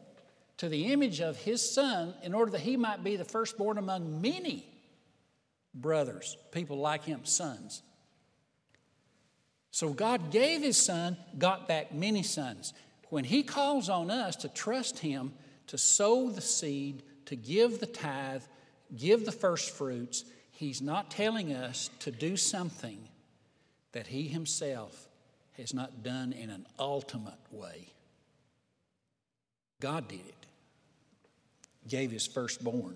to 0.57 0.69
the 0.69 0.93
image 0.93 1.19
of 1.19 1.35
His 1.37 1.69
Son 1.69 2.13
in 2.23 2.33
order 2.33 2.51
that 2.51 2.61
He 2.61 2.77
might 2.77 3.03
be 3.03 3.17
the 3.17 3.25
firstborn 3.25 3.77
among 3.77 4.21
many 4.21 4.65
brothers, 5.73 6.37
people 6.51 6.77
like 6.77 7.03
Him, 7.03 7.25
sons. 7.25 7.81
So 9.73 9.89
God 9.89 10.29
gave 10.29 10.61
his 10.61 10.77
son, 10.77 11.17
got 11.39 11.67
back 11.67 11.91
many 11.91 12.21
sons. 12.21 12.75
When 13.09 13.23
he 13.23 13.41
calls 13.41 13.89
on 13.89 14.11
us 14.11 14.35
to 14.37 14.47
trust 14.47 14.99
him, 14.99 15.33
to 15.65 15.79
sow 15.79 16.29
the 16.29 16.41
seed, 16.41 17.01
to 17.25 17.35
give 17.35 17.79
the 17.79 17.87
tithe, 17.87 18.43
give 18.95 19.25
the 19.25 19.31
first 19.31 19.71
fruits, 19.71 20.25
he's 20.51 20.79
not 20.79 21.09
telling 21.09 21.53
us 21.53 21.89
to 22.01 22.11
do 22.11 22.37
something 22.37 23.09
that 23.93 24.05
he 24.05 24.27
himself 24.27 25.07
has 25.57 25.73
not 25.73 26.03
done 26.03 26.33
in 26.33 26.51
an 26.51 26.67
ultimate 26.77 27.33
way. 27.49 27.87
God 29.81 30.07
did 30.07 30.19
it, 30.19 30.45
gave 31.87 32.11
his 32.11 32.27
firstborn. 32.27 32.95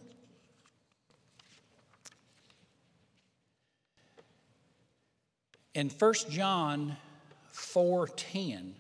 In 5.78 5.92
1 5.92 6.14
John 6.32 6.98
4:10 7.54 8.74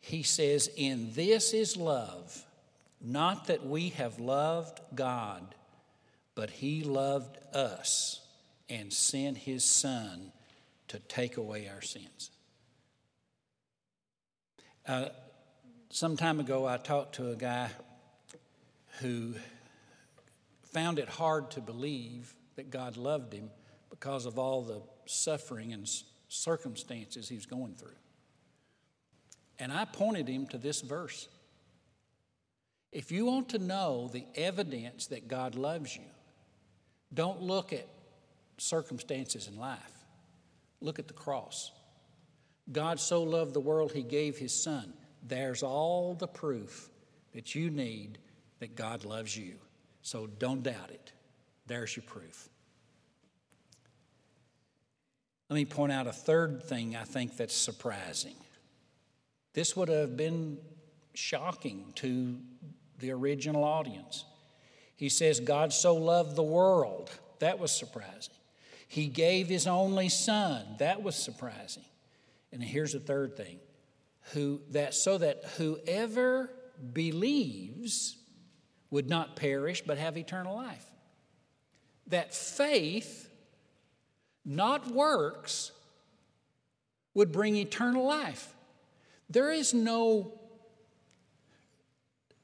he 0.00 0.22
says 0.22 0.68
in 0.76 1.14
this 1.14 1.54
is 1.54 1.78
love 1.78 2.44
not 3.00 3.46
that 3.46 3.64
we 3.64 3.88
have 3.88 4.20
loved 4.20 4.80
God 4.94 5.54
but 6.34 6.50
he 6.50 6.82
loved 6.82 7.38
us 7.54 8.20
and 8.68 8.92
sent 8.92 9.38
his 9.38 9.64
son 9.64 10.30
to 10.88 10.98
take 10.98 11.38
away 11.38 11.68
our 11.68 11.80
sins. 11.80 12.30
Uh, 14.86 15.08
some 15.88 16.18
time 16.18 16.38
ago, 16.38 16.66
I 16.66 16.76
talked 16.76 17.14
to 17.14 17.30
a 17.30 17.36
guy 17.36 17.70
who 19.00 19.36
found 20.64 20.98
it 20.98 21.08
hard 21.08 21.50
to 21.52 21.62
believe 21.62 22.34
that 22.56 22.70
God 22.70 22.98
loved 22.98 23.32
him 23.32 23.50
because 24.02 24.26
of 24.26 24.36
all 24.36 24.62
the 24.62 24.82
suffering 25.06 25.72
and 25.72 25.88
circumstances 26.26 27.28
he 27.28 27.36
was 27.36 27.46
going 27.46 27.72
through. 27.72 27.94
And 29.60 29.70
I 29.70 29.84
pointed 29.84 30.26
him 30.26 30.48
to 30.48 30.58
this 30.58 30.80
verse. 30.80 31.28
If 32.90 33.12
you 33.12 33.26
want 33.26 33.50
to 33.50 33.60
know 33.60 34.10
the 34.12 34.24
evidence 34.34 35.06
that 35.06 35.28
God 35.28 35.54
loves 35.54 35.94
you, 35.94 36.02
don't 37.14 37.42
look 37.42 37.72
at 37.72 37.86
circumstances 38.58 39.46
in 39.46 39.56
life. 39.56 39.78
Look 40.80 40.98
at 40.98 41.06
the 41.06 41.14
cross. 41.14 41.70
God 42.72 42.98
so 42.98 43.22
loved 43.22 43.54
the 43.54 43.60
world, 43.60 43.92
he 43.92 44.02
gave 44.02 44.36
his 44.36 44.52
son. 44.52 44.94
There's 45.22 45.62
all 45.62 46.14
the 46.14 46.26
proof 46.26 46.90
that 47.34 47.54
you 47.54 47.70
need 47.70 48.18
that 48.58 48.74
God 48.74 49.04
loves 49.04 49.36
you. 49.36 49.54
So 50.00 50.26
don't 50.26 50.64
doubt 50.64 50.90
it. 50.90 51.12
There's 51.68 51.94
your 51.94 52.04
proof. 52.04 52.48
Let 55.52 55.56
me 55.56 55.64
point 55.66 55.92
out 55.92 56.06
a 56.06 56.12
third 56.14 56.62
thing 56.62 56.96
I 56.96 57.04
think 57.04 57.36
that's 57.36 57.54
surprising. 57.54 58.36
This 59.52 59.76
would 59.76 59.90
have 59.90 60.16
been 60.16 60.56
shocking 61.12 61.92
to 61.96 62.38
the 63.00 63.10
original 63.10 63.62
audience. 63.62 64.24
He 64.96 65.10
says, 65.10 65.40
God 65.40 65.74
so 65.74 65.94
loved 65.94 66.36
the 66.36 66.42
world. 66.42 67.10
That 67.40 67.58
was 67.58 67.70
surprising. 67.70 68.32
He 68.88 69.08
gave 69.08 69.48
his 69.48 69.66
only 69.66 70.08
son. 70.08 70.64
That 70.78 71.02
was 71.02 71.16
surprising. 71.16 71.84
And 72.50 72.62
here's 72.62 72.94
the 72.94 73.00
third 73.00 73.36
thing. 73.36 73.58
Who 74.32 74.62
that 74.70 74.94
so 74.94 75.18
that 75.18 75.44
whoever 75.58 76.48
believes 76.94 78.16
would 78.88 79.10
not 79.10 79.36
perish 79.36 79.82
but 79.82 79.98
have 79.98 80.16
eternal 80.16 80.56
life. 80.56 80.86
That 82.06 82.32
faith, 82.32 83.28
not 84.44 84.90
works, 84.90 85.72
would 87.14 87.32
bring 87.32 87.56
eternal 87.56 88.04
life. 88.04 88.54
There 89.30 89.50
is 89.50 89.74
no 89.74 90.32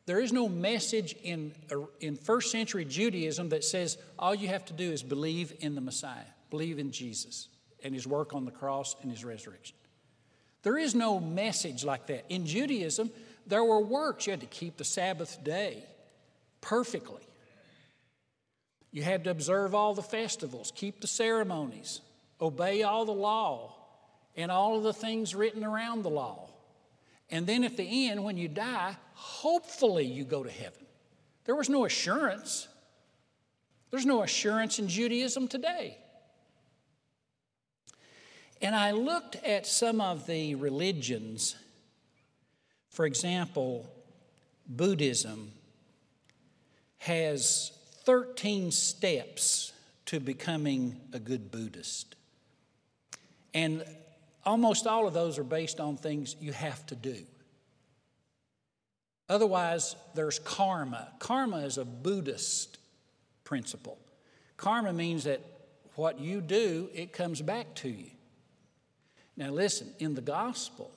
there 0.06 0.20
is 0.20 0.32
no 0.32 0.48
message 0.48 1.14
in, 1.22 1.52
in 2.00 2.16
first 2.16 2.50
century 2.50 2.86
Judaism 2.86 3.50
that 3.50 3.62
says 3.62 3.98
all 4.18 4.34
you 4.34 4.48
have 4.48 4.64
to 4.64 4.72
do 4.72 4.90
is 4.90 5.02
believe 5.02 5.52
in 5.60 5.74
the 5.74 5.82
Messiah, 5.82 6.24
believe 6.48 6.78
in 6.78 6.90
Jesus 6.92 7.48
and 7.84 7.92
his 7.92 8.06
work 8.06 8.32
on 8.32 8.46
the 8.46 8.50
cross 8.50 8.96
and 9.02 9.10
his 9.10 9.22
resurrection. 9.22 9.76
There 10.62 10.78
is 10.78 10.94
no 10.94 11.20
message 11.20 11.84
like 11.84 12.06
that. 12.06 12.24
In 12.30 12.46
Judaism, 12.46 13.10
there 13.46 13.62
were 13.62 13.80
works. 13.80 14.26
You 14.26 14.30
had 14.30 14.40
to 14.40 14.46
keep 14.46 14.78
the 14.78 14.84
Sabbath 14.84 15.44
day 15.44 15.84
perfectly. 16.62 17.27
You 18.90 19.02
had 19.02 19.24
to 19.24 19.30
observe 19.30 19.74
all 19.74 19.94
the 19.94 20.02
festivals, 20.02 20.72
keep 20.74 21.00
the 21.00 21.06
ceremonies, 21.06 22.00
obey 22.40 22.82
all 22.82 23.04
the 23.04 23.12
law, 23.12 23.74
and 24.36 24.50
all 24.50 24.76
of 24.76 24.82
the 24.82 24.92
things 24.92 25.34
written 25.34 25.64
around 25.64 26.02
the 26.02 26.10
law. 26.10 26.48
And 27.30 27.46
then 27.46 27.64
at 27.64 27.76
the 27.76 28.08
end, 28.08 28.24
when 28.24 28.36
you 28.36 28.48
die, 28.48 28.96
hopefully 29.14 30.06
you 30.06 30.24
go 30.24 30.42
to 30.42 30.50
heaven. 30.50 30.86
There 31.44 31.54
was 31.54 31.68
no 31.68 31.84
assurance. 31.84 32.68
There's 33.90 34.06
no 34.06 34.22
assurance 34.22 34.78
in 34.78 34.88
Judaism 34.88 35.48
today. 35.48 35.98
And 38.60 38.74
I 38.74 38.92
looked 38.92 39.36
at 39.36 39.66
some 39.66 40.00
of 40.00 40.26
the 40.26 40.54
religions. 40.54 41.56
For 42.90 43.06
example, 43.06 43.88
Buddhism 44.66 45.52
has 46.98 47.72
13 48.08 48.70
steps 48.70 49.74
to 50.06 50.18
becoming 50.18 50.98
a 51.12 51.18
good 51.18 51.50
Buddhist. 51.50 52.16
And 53.52 53.84
almost 54.46 54.86
all 54.86 55.06
of 55.06 55.12
those 55.12 55.38
are 55.38 55.44
based 55.44 55.78
on 55.78 55.98
things 55.98 56.34
you 56.40 56.54
have 56.54 56.86
to 56.86 56.94
do. 56.94 57.18
Otherwise, 59.28 59.94
there's 60.14 60.38
karma. 60.38 61.10
Karma 61.18 61.58
is 61.58 61.76
a 61.76 61.84
Buddhist 61.84 62.78
principle. 63.44 63.98
Karma 64.56 64.94
means 64.94 65.24
that 65.24 65.42
what 65.96 66.18
you 66.18 66.40
do, 66.40 66.88
it 66.94 67.12
comes 67.12 67.42
back 67.42 67.74
to 67.74 67.90
you. 67.90 68.10
Now, 69.36 69.50
listen, 69.50 69.92
in 69.98 70.14
the 70.14 70.22
gospel, 70.22 70.90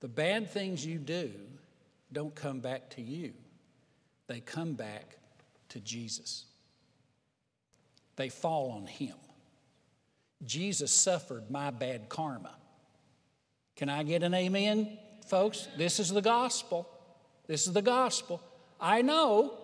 the 0.00 0.08
bad 0.08 0.50
things 0.50 0.84
you 0.84 0.98
do 0.98 1.30
don't 2.12 2.34
come 2.34 2.58
back 2.58 2.90
to 2.96 3.02
you, 3.02 3.34
they 4.26 4.40
come 4.40 4.72
back 4.72 5.18
to 5.72 5.80
Jesus. 5.80 6.44
They 8.16 8.28
fall 8.28 8.70
on 8.70 8.86
Him. 8.86 9.16
Jesus 10.44 10.92
suffered 10.92 11.50
my 11.50 11.70
bad 11.70 12.08
karma. 12.08 12.54
Can 13.76 13.88
I 13.88 14.02
get 14.02 14.22
an 14.22 14.34
amen, 14.34 14.98
folks? 15.26 15.68
This 15.76 15.98
is 15.98 16.10
the 16.10 16.20
gospel. 16.20 16.88
This 17.46 17.66
is 17.66 17.72
the 17.72 17.82
gospel. 17.82 18.42
I 18.80 19.02
know 19.02 19.54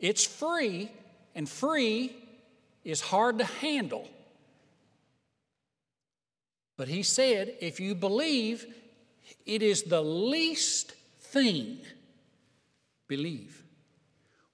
it's 0.00 0.24
free, 0.24 0.90
and 1.34 1.48
free 1.48 2.16
is 2.84 3.00
hard 3.00 3.38
to 3.38 3.44
handle. 3.44 4.08
But 6.76 6.88
he 6.88 7.02
said, 7.02 7.56
if 7.60 7.80
you 7.80 7.94
believe, 7.94 8.66
it 9.44 9.62
is 9.62 9.84
the 9.84 10.02
least 10.02 10.92
thing, 11.20 11.78
believe, 13.08 13.62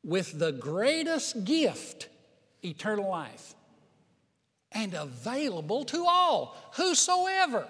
with 0.04 0.38
the 0.38 0.52
greatest 0.52 1.44
gift, 1.44 2.08
eternal 2.62 3.08
life 3.08 3.54
and 4.74 4.94
available 4.94 5.84
to 5.84 6.04
all, 6.06 6.56
whosoever. 6.74 7.66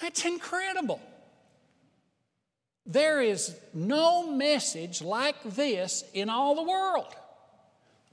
That's 0.00 0.24
incredible. 0.24 1.00
There 2.86 3.20
is 3.20 3.56
no 3.72 4.30
message 4.30 5.02
like 5.02 5.36
this 5.44 6.04
in 6.12 6.28
all 6.28 6.54
the 6.54 6.62
world. 6.62 7.14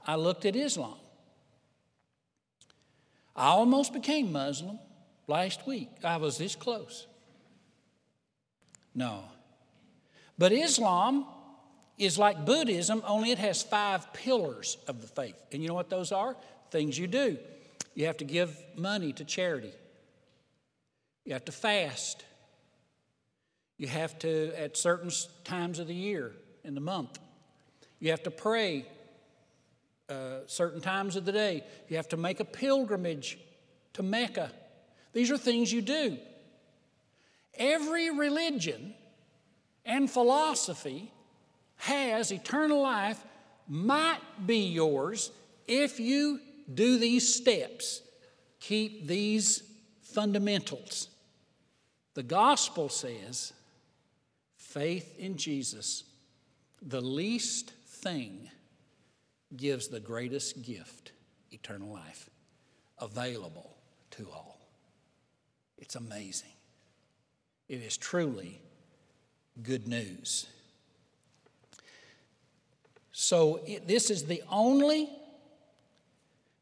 I 0.06 0.16
looked 0.16 0.44
at 0.46 0.56
Islam. 0.56 0.94
I 3.36 3.48
almost 3.48 3.92
became 3.92 4.32
Muslim 4.32 4.78
last 5.26 5.66
week. 5.66 5.88
I 6.02 6.16
was 6.16 6.38
this 6.38 6.54
close. 6.54 7.06
No. 8.94 9.24
But 10.38 10.52
Islam 10.52 11.26
is 11.98 12.18
like 12.18 12.44
Buddhism, 12.44 13.02
only 13.06 13.30
it 13.30 13.38
has 13.38 13.62
five 13.62 14.12
pillars 14.12 14.78
of 14.88 15.00
the 15.00 15.06
faith. 15.06 15.36
And 15.52 15.62
you 15.62 15.68
know 15.68 15.74
what 15.74 15.90
those 15.90 16.10
are? 16.12 16.36
things 16.72 16.98
you 16.98 17.06
do. 17.06 17.38
You 17.94 18.06
have 18.06 18.16
to 18.16 18.24
give 18.24 18.58
money 18.76 19.12
to 19.12 19.24
charity. 19.24 19.72
You 21.24 21.34
have 21.34 21.44
to 21.44 21.52
fast. 21.52 22.24
You 23.76 23.86
have 23.86 24.18
to, 24.20 24.52
at 24.60 24.76
certain 24.76 25.10
times 25.44 25.78
of 25.78 25.86
the 25.86 25.94
year, 25.94 26.32
in 26.64 26.74
the 26.74 26.80
month, 26.80 27.18
you 28.00 28.10
have 28.10 28.22
to 28.24 28.30
pray 28.30 28.86
uh, 30.08 30.38
certain 30.46 30.80
times 30.80 31.14
of 31.14 31.24
the 31.24 31.32
day. 31.32 31.62
You 31.88 31.96
have 31.96 32.08
to 32.08 32.16
make 32.16 32.40
a 32.40 32.44
pilgrimage 32.44 33.38
to 33.94 34.02
Mecca. 34.02 34.50
These 35.12 35.30
are 35.30 35.38
things 35.38 35.72
you 35.72 35.82
do. 35.82 36.18
Every 37.54 38.10
religion 38.10 38.94
and 39.84 40.10
philosophy 40.10 41.12
has 41.82 42.30
eternal 42.30 42.80
life, 42.80 43.24
might 43.66 44.20
be 44.46 44.68
yours 44.68 45.32
if 45.66 45.98
you 45.98 46.38
do 46.72 46.96
these 46.96 47.34
steps, 47.34 48.02
keep 48.60 49.08
these 49.08 49.64
fundamentals. 50.00 51.08
The 52.14 52.22
gospel 52.22 52.88
says 52.88 53.52
faith 54.54 55.18
in 55.18 55.36
Jesus, 55.36 56.04
the 56.80 57.00
least 57.00 57.70
thing, 57.70 58.48
gives 59.56 59.88
the 59.88 59.98
greatest 59.98 60.62
gift 60.62 61.10
eternal 61.50 61.92
life, 61.92 62.30
available 63.00 63.76
to 64.12 64.28
all. 64.32 64.60
It's 65.78 65.96
amazing. 65.96 66.52
It 67.68 67.82
is 67.82 67.96
truly 67.96 68.60
good 69.64 69.88
news. 69.88 70.46
So, 73.12 73.60
it, 73.66 73.86
this 73.86 74.10
is 74.10 74.24
the 74.24 74.42
only 74.50 75.10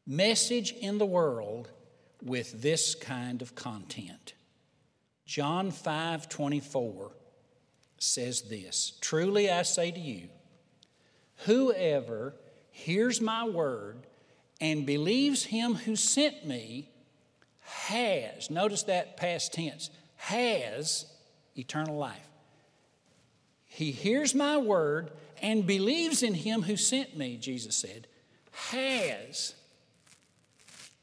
message 0.05 0.73
in 0.73 0.97
the 0.97 1.05
world 1.05 1.69
with 2.21 2.61
this 2.61 2.93
kind 2.93 3.41
of 3.41 3.55
content. 3.55 4.33
John 5.25 5.71
5 5.71 6.27
24 6.27 7.11
says 7.97 8.41
this 8.43 8.93
Truly 8.99 9.49
I 9.49 9.61
say 9.61 9.91
to 9.91 9.99
you, 9.99 10.27
whoever 11.45 12.35
hears 12.69 13.21
my 13.21 13.45
word 13.45 14.07
and 14.59 14.85
believes 14.85 15.45
him 15.45 15.75
who 15.75 15.95
sent 15.95 16.45
me 16.45 16.89
has, 17.61 18.49
notice 18.49 18.83
that 18.83 19.17
past 19.17 19.53
tense, 19.53 19.89
has 20.17 21.05
eternal 21.55 21.97
life. 21.97 22.27
He 23.65 23.91
hears 23.91 24.35
my 24.35 24.57
word 24.57 25.11
and 25.41 25.65
believes 25.65 26.23
in 26.23 26.33
him 26.33 26.63
who 26.63 26.77
sent 26.77 27.17
me, 27.17 27.37
Jesus 27.37 27.75
said, 27.75 28.07
has 28.51 29.55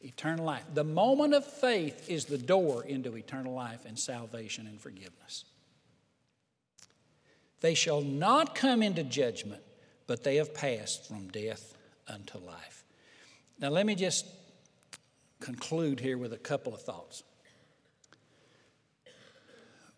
eternal 0.00 0.44
life. 0.44 0.64
The 0.74 0.84
moment 0.84 1.34
of 1.34 1.44
faith 1.44 2.08
is 2.08 2.26
the 2.26 2.38
door 2.38 2.84
into 2.84 3.16
eternal 3.16 3.54
life 3.54 3.84
and 3.84 3.98
salvation 3.98 4.66
and 4.66 4.80
forgiveness. 4.80 5.44
They 7.60 7.74
shall 7.74 8.00
not 8.00 8.54
come 8.54 8.82
into 8.82 9.02
judgment, 9.02 9.62
but 10.06 10.22
they 10.22 10.36
have 10.36 10.54
passed 10.54 11.08
from 11.08 11.28
death 11.28 11.76
unto 12.06 12.38
life. 12.38 12.84
Now, 13.58 13.70
let 13.70 13.86
me 13.86 13.96
just 13.96 14.26
conclude 15.40 15.98
here 15.98 16.16
with 16.16 16.32
a 16.32 16.38
couple 16.38 16.72
of 16.72 16.82
thoughts. 16.82 17.24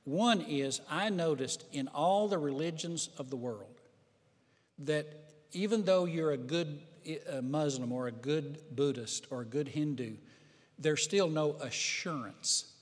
One 0.05 0.41
is, 0.41 0.81
I 0.91 1.11
noticed 1.11 1.67
in 1.73 1.89
all 1.89 2.27
the 2.27 2.39
religions 2.39 3.11
of 3.19 3.29
the 3.29 3.37
world 3.37 3.80
that 4.81 5.07
even 5.53 5.85
though 5.85 6.05
you're 6.05 6.33
a 6.33 6.37
good 6.37 6.81
Muslim 7.43 7.93
or 7.93 8.07
a 8.07 8.13
good 8.13 8.59
Buddhist 8.75 9.27
or 9.31 9.43
a 9.43 9.45
good 9.45 9.69
Hindu, 9.69 10.17
there's 10.79 11.03
still 11.03 11.29
no 11.29 11.53
assurance. 11.61 12.73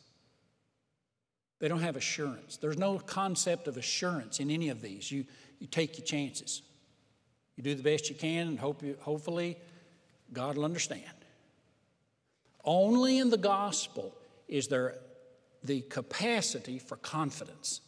They 1.59 1.69
don't 1.69 1.81
have 1.81 1.97
assurance. 1.97 2.57
There's 2.57 2.79
no 2.79 2.99
concept 2.99 3.67
of 3.67 3.77
assurance 3.77 4.39
in 4.39 4.51
any 4.51 4.69
of 4.69 4.81
these. 4.81 5.11
You, 5.11 5.25
you 5.59 5.67
take 5.67 5.99
your 5.99 6.07
chances. 6.07 6.63
You 7.57 7.65
do 7.65 7.75
the 7.75 7.83
best 7.83 8.09
you 8.09 8.15
can, 8.15 8.47
and 8.47 8.59
hope 8.59 8.83
you, 8.83 8.97
hopefully 9.01 9.57
God 10.33 10.57
will 10.57 10.65
understand. 10.65 11.03
Only 12.65 13.19
in 13.19 13.31
the 13.31 13.37
gospel 13.37 14.15
is 14.47 14.69
there 14.69 14.95
the 15.65 15.81
capacity 15.81 16.79
for 16.79 16.97
confidence. 16.97 17.81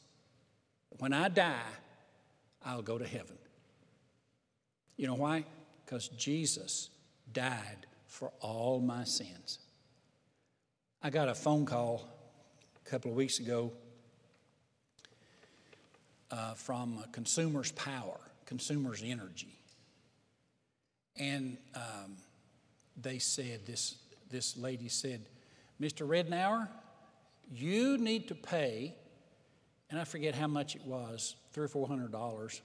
When 0.98 1.12
I 1.12 1.28
die, 1.28 1.60
I'll 2.64 2.82
go 2.82 2.98
to 2.98 3.06
heaven. 3.06 3.38
You 5.00 5.06
know 5.06 5.14
why? 5.14 5.44
because 5.90 6.06
Jesus 6.06 6.88
died 7.32 7.86
for 8.06 8.30
all 8.38 8.78
my 8.78 9.02
sins. 9.02 9.58
I 11.02 11.10
got 11.10 11.28
a 11.28 11.34
phone 11.34 11.66
call 11.66 12.08
a 12.86 12.88
couple 12.88 13.10
of 13.10 13.16
weeks 13.16 13.40
ago 13.40 13.72
uh, 16.30 16.54
from 16.54 17.02
Consumers 17.10 17.72
Power, 17.72 18.20
Consumers 18.46 19.02
Energy. 19.04 19.58
And 21.16 21.56
um, 21.74 22.16
they 22.96 23.18
said, 23.18 23.66
this, 23.66 23.96
this 24.30 24.56
lady 24.56 24.88
said, 24.88 25.22
Mr. 25.80 26.06
Rednauer, 26.06 26.68
you 27.52 27.98
need 27.98 28.28
to 28.28 28.36
pay, 28.36 28.94
and 29.90 29.98
I 29.98 30.04
forget 30.04 30.36
how 30.36 30.46
much 30.46 30.76
it 30.76 30.86
was, 30.86 31.34
three 31.52 31.64
or 31.64 31.68
four 31.68 31.88
hundred 31.88 32.12
dollars, 32.12 32.62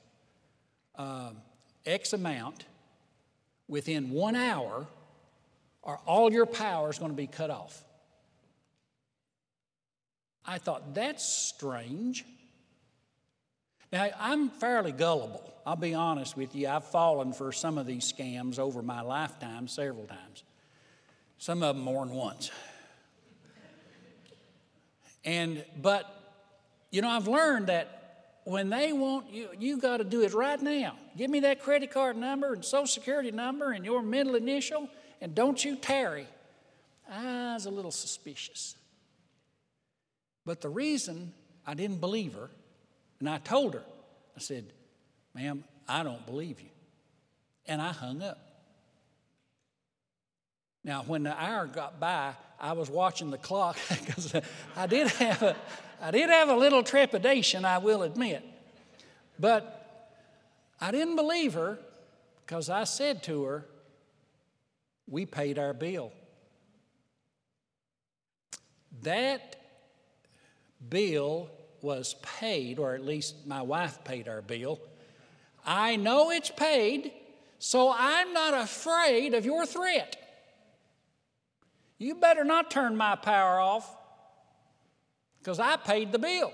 uh, 0.96 1.32
X 1.86 2.14
amount 2.14 2.66
within 3.68 4.12
one 4.12 4.36
hour, 4.36 4.88
or 5.82 6.00
all 6.06 6.32
your 6.32 6.46
power 6.46 6.90
is 6.90 7.00
going 7.00 7.12
to 7.12 7.18
be 7.18 7.28
cut 7.28 7.50
off. 7.50 7.84
I 10.46 10.58
thought, 10.58 10.94
that's 10.94 11.24
strange. 11.24 12.24
Now, 13.92 14.10
I'm 14.20 14.50
fairly 14.50 14.92
gullible. 14.92 15.54
I'll 15.66 15.76
be 15.76 15.94
honest 15.96 16.38
with 16.38 16.56
you. 16.56 16.68
I've 16.68 16.86
fallen 16.86 17.34
for 17.34 17.52
some 17.52 17.78
of 17.78 17.88
these 17.88 18.12
scams 18.12 18.60
over 18.60 18.82
my 18.82 19.02
lifetime 19.02 19.68
several 19.68 20.06
times, 20.06 20.44
some 21.38 21.64
of 21.64 21.76
them 21.76 21.84
more 21.84 22.06
than 22.06 22.14
once. 22.14 22.52
And, 25.24 25.66
but, 25.82 26.06
you 26.92 27.02
know, 27.02 27.10
I've 27.10 27.28
learned 27.28 27.68
that 27.68 27.95
when 28.46 28.70
they 28.70 28.94
want 28.94 29.32
you, 29.32 29.50
you 29.60 29.78
got 29.80 29.98
to 29.98 30.04
do 30.04 30.22
it 30.22 30.34
right 30.34 30.62
now. 30.62 30.96
Give 31.18 31.30
me 31.30 31.42
that 31.42 31.62
credit 31.62 31.92
card 31.92 32.16
number 32.16 32.54
and 32.54 32.64
social 32.64 32.88
security 32.88 33.32
number 33.32 33.72
and 33.72 33.84
your 33.84 34.04
middle 34.04 34.36
initial, 34.36 34.88
and 35.20 35.34
don't 35.34 35.64
you 35.66 35.76
tarry. 35.76 36.28
I 37.12 37.56
was 37.56 37.66
a 37.66 37.72
little 37.72 37.92
suspicious. 37.92 38.76
But 40.46 40.62
the 40.62 40.70
reason 40.70 41.34
I 41.66 41.74
didn't 41.74 42.00
believe 42.00 42.36
her, 42.36 42.52
and 43.20 43.28
I 43.28 43.40
told 43.40 43.74
her, 43.74 43.84
I 44.38 44.40
said, 44.40 44.66
ma'am, 45.34 45.64
I 45.88 46.04
don't 46.04 46.24
believe 46.28 46.62
you. 46.62 46.70
And 47.66 47.82
I 47.82 47.94
hung 47.94 48.22
up. 48.22 48.45
Now, 50.86 51.02
when 51.08 51.24
the 51.24 51.36
hour 51.36 51.66
got 51.66 52.00
by, 52.00 52.34
I 52.60 52.74
was 52.74 52.92
watching 52.92 53.32
the 53.32 53.40
clock 53.40 53.76
because 53.90 54.36
I 54.78 54.86
did 54.86 55.08
have 55.08 55.42
a, 55.42 55.56
I 56.00 56.12
did 56.12 56.30
have 56.30 56.48
a 56.48 56.56
little 56.56 56.84
trepidation, 56.84 57.66
I 57.66 57.80
will 57.80 58.04
admit. 58.04 58.46
But 59.40 60.14
I 60.80 60.92
didn't 60.92 61.16
believe 61.16 61.56
her 61.56 61.80
because 62.46 62.70
I 62.70 62.84
said 62.84 63.24
to 63.24 63.44
her, 63.46 63.66
We 65.10 65.26
paid 65.26 65.58
our 65.58 65.74
bill. 65.74 66.14
That 69.02 69.56
bill 70.88 71.50
was 71.82 72.16
paid, 72.22 72.78
or 72.78 72.94
at 72.94 73.04
least 73.04 73.48
my 73.48 73.64
wife 73.64 74.04
paid 74.04 74.28
our 74.28 74.44
bill. 74.44 74.80
I 75.66 75.96
know 75.96 76.30
it's 76.30 76.52
paid, 76.52 77.12
so 77.58 77.92
I'm 77.92 78.34
not 78.34 78.54
afraid 78.54 79.34
of 79.34 79.46
your 79.46 79.66
threat. 79.66 80.25
You 81.98 82.16
better 82.16 82.44
not 82.44 82.70
turn 82.72 82.98
my 82.98 83.16
power 83.16 83.60
off 83.60 83.90
because 85.40 85.60
I 85.60 85.78
paid 85.78 86.12
the 86.12 86.20
bill. 86.20 86.52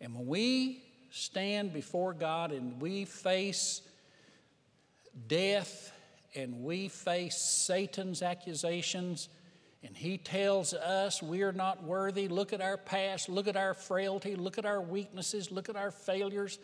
And 0.00 0.14
when 0.14 0.26
we 0.26 0.82
stand 1.10 1.72
before 1.72 2.12
God 2.14 2.52
and 2.52 2.80
we 2.80 3.04
face 3.04 3.82
death 5.26 5.92
and 6.34 6.62
we 6.62 6.88
face 6.88 7.36
Satan's 7.36 8.22
accusations, 8.22 9.28
and 9.82 9.96
he 9.96 10.18
tells 10.18 10.74
us 10.74 11.22
we're 11.22 11.52
not 11.52 11.82
worthy, 11.82 12.28
look 12.28 12.52
at 12.52 12.60
our 12.60 12.76
past, 12.76 13.28
look 13.28 13.48
at 13.48 13.56
our 13.56 13.74
frailty, 13.74 14.36
look 14.36 14.58
at 14.58 14.66
our 14.66 14.80
weaknesses, 14.80 15.50
look 15.50 15.68
at 15.68 15.76
our 15.76 15.90
failures. 15.90 16.58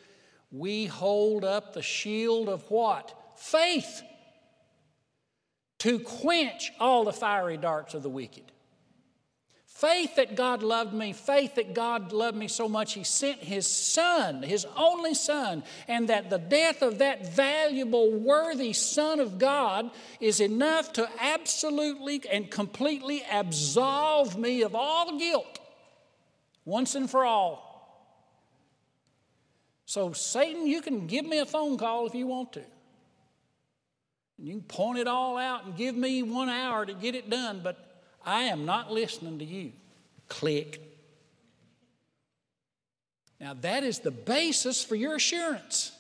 We 0.51 0.87
hold 0.87 1.45
up 1.45 1.75
the 1.75 1.83
shield 1.83 2.49
of 2.49 2.71
what? 2.71 3.13
Faith 3.37 4.03
to 5.85 5.99
quench 5.99 6.73
all 6.81 7.05
the 7.05 7.13
fiery 7.13 7.59
darts 7.59 7.93
of 7.93 8.03
the 8.03 8.09
wicked. 8.09 8.51
Faith 9.67 10.17
that 10.17 10.35
God 10.35 10.63
loved 10.63 10.95
me, 10.95 11.13
faith 11.13 11.57
that 11.57 11.75
God 11.75 12.11
loved 12.11 12.39
me 12.39 12.49
so 12.49 12.71
much, 12.71 12.95
He 12.95 13.05
sent 13.05 13.41
His 13.41 13.67
Son, 13.67 14.43
His 14.43 14.67
only 14.79 15.13
Son, 15.13 15.63
and 15.87 16.09
that 16.09 16.31
the 16.31 16.39
death 16.39 16.81
of 16.81 16.99
that 16.99 17.35
valuable, 17.35 18.11
worthy 18.11 18.73
Son 18.73 19.21
of 19.21 19.39
God 19.39 19.91
is 20.21 20.41
enough 20.41 20.95
to 20.95 21.07
absolutely 21.21 22.23
and 22.33 22.51
completely 22.51 23.23
absolve 23.31 24.39
me 24.39 24.63
of 24.63 24.75
all 24.75 25.19
guilt 25.19 25.59
once 26.65 26.95
and 26.95 27.11
for 27.11 27.27
all. 27.27 27.61
So, 29.85 30.15
Satan, 30.15 30.67
you 30.67 30.81
can 30.81 31.07
give 31.09 31.27
me 31.27 31.41
a 31.41 31.47
phone 31.47 31.77
call 31.77 32.07
if 32.07 32.15
you 32.15 32.27
want 32.27 32.55
to. 32.55 32.63
You 34.39 34.53
can 34.53 34.63
point 34.63 34.99
it 34.99 35.07
all 35.07 35.37
out 35.37 35.65
and 35.65 35.77
give 35.77 35.95
me 35.95 36.23
one 36.23 36.49
hour 36.49 36.85
to 36.85 36.93
get 36.93 37.15
it 37.15 37.31
done, 37.31 37.61
but 37.63 38.03
I 38.25 38.45
am 38.45 38.65
not 38.65 38.93
listening 38.93 39.39
to 39.39 39.45
you. 39.45 39.73
Click. 40.29 40.81
Now, 43.41 43.55
that 43.61 43.85
is 43.85 44.01
the 44.01 44.11
basis 44.11 44.83
for 44.83 44.97
your 44.97 45.17
assurance. 45.17 45.93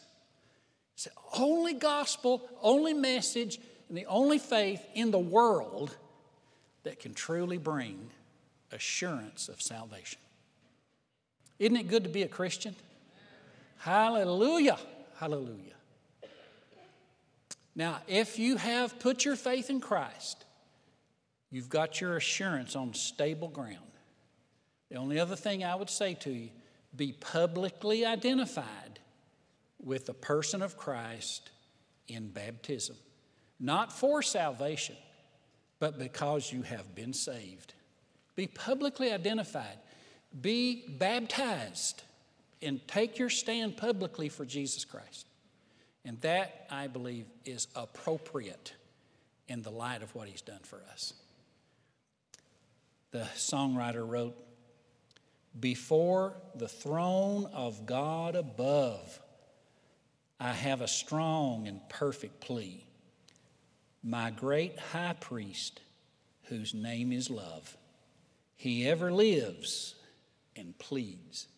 It's 0.94 1.04
the 1.04 1.10
only 1.38 1.74
gospel, 1.74 2.48
only 2.62 2.94
message, 2.94 3.58
and 3.88 3.98
the 3.98 4.06
only 4.06 4.38
faith 4.38 4.82
in 4.94 5.10
the 5.10 5.18
world 5.18 5.96
that 6.84 7.00
can 7.00 7.14
truly 7.14 7.58
bring 7.58 8.10
assurance 8.72 9.48
of 9.48 9.60
salvation. 9.60 10.18
Isn't 11.58 11.76
it 11.76 11.88
good 11.88 12.04
to 12.04 12.10
be 12.10 12.22
a 12.22 12.28
Christian? 12.28 12.74
Hallelujah. 13.78 14.78
Hallelujah. 15.16 15.73
Now, 17.74 18.00
if 18.06 18.38
you 18.38 18.56
have 18.56 18.98
put 18.98 19.24
your 19.24 19.36
faith 19.36 19.70
in 19.70 19.80
Christ, 19.80 20.44
You've 21.54 21.68
got 21.68 22.00
your 22.00 22.16
assurance 22.16 22.74
on 22.74 22.94
stable 22.94 23.46
ground. 23.46 23.78
The 24.90 24.96
only 24.96 25.20
other 25.20 25.36
thing 25.36 25.62
I 25.62 25.76
would 25.76 25.88
say 25.88 26.14
to 26.14 26.30
you 26.32 26.48
be 26.96 27.12
publicly 27.12 28.04
identified 28.04 28.98
with 29.80 30.06
the 30.06 30.14
person 30.14 30.62
of 30.62 30.76
Christ 30.76 31.52
in 32.08 32.30
baptism, 32.30 32.96
not 33.60 33.92
for 33.92 34.20
salvation, 34.20 34.96
but 35.78 35.96
because 35.96 36.52
you 36.52 36.62
have 36.62 36.92
been 36.96 37.12
saved. 37.12 37.74
Be 38.34 38.48
publicly 38.48 39.12
identified, 39.12 39.78
be 40.40 40.96
baptized, 40.98 42.02
and 42.62 42.84
take 42.88 43.16
your 43.16 43.30
stand 43.30 43.76
publicly 43.76 44.28
for 44.28 44.44
Jesus 44.44 44.84
Christ. 44.84 45.28
And 46.04 46.20
that, 46.20 46.66
I 46.70 46.86
believe, 46.86 47.26
is 47.44 47.66
appropriate 47.74 48.74
in 49.48 49.62
the 49.62 49.70
light 49.70 50.02
of 50.02 50.14
what 50.14 50.28
He's 50.28 50.42
done 50.42 50.60
for 50.62 50.82
us. 50.92 51.14
The 53.10 53.28
songwriter 53.36 54.06
wrote, 54.06 54.36
Before 55.58 56.34
the 56.54 56.68
throne 56.68 57.46
of 57.52 57.86
God 57.86 58.34
above, 58.34 59.20
I 60.40 60.52
have 60.52 60.80
a 60.80 60.88
strong 60.88 61.68
and 61.68 61.80
perfect 61.88 62.40
plea. 62.40 62.84
My 64.02 64.30
great 64.30 64.78
high 64.78 65.14
priest, 65.18 65.80
whose 66.44 66.74
name 66.74 67.12
is 67.12 67.30
love, 67.30 67.76
he 68.56 68.88
ever 68.88 69.12
lives 69.12 69.94
and 70.56 70.76
pleads 70.78 71.48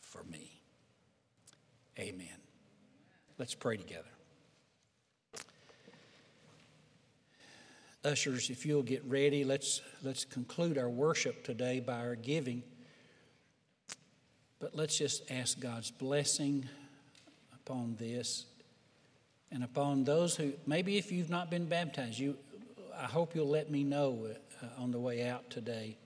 for 0.00 0.22
me. 0.24 0.60
Amen. 1.98 2.39
Let's 3.40 3.54
pray 3.54 3.78
together. 3.78 4.04
Ushers, 8.04 8.50
if 8.50 8.66
you'll 8.66 8.82
get 8.82 9.02
ready, 9.06 9.44
let's, 9.44 9.80
let's 10.02 10.26
conclude 10.26 10.76
our 10.76 10.90
worship 10.90 11.42
today 11.42 11.80
by 11.80 12.00
our 12.00 12.16
giving. 12.16 12.62
But 14.58 14.76
let's 14.76 14.98
just 14.98 15.30
ask 15.30 15.58
God's 15.58 15.90
blessing 15.90 16.68
upon 17.54 17.96
this 17.98 18.44
and 19.50 19.64
upon 19.64 20.04
those 20.04 20.36
who, 20.36 20.52
maybe 20.66 20.98
if 20.98 21.10
you've 21.10 21.30
not 21.30 21.50
been 21.50 21.64
baptized, 21.64 22.18
you, 22.18 22.36
I 22.94 23.06
hope 23.06 23.34
you'll 23.34 23.48
let 23.48 23.70
me 23.70 23.84
know 23.84 24.28
uh, 24.62 24.66
on 24.76 24.90
the 24.90 25.00
way 25.00 25.26
out 25.26 25.48
today. 25.48 25.96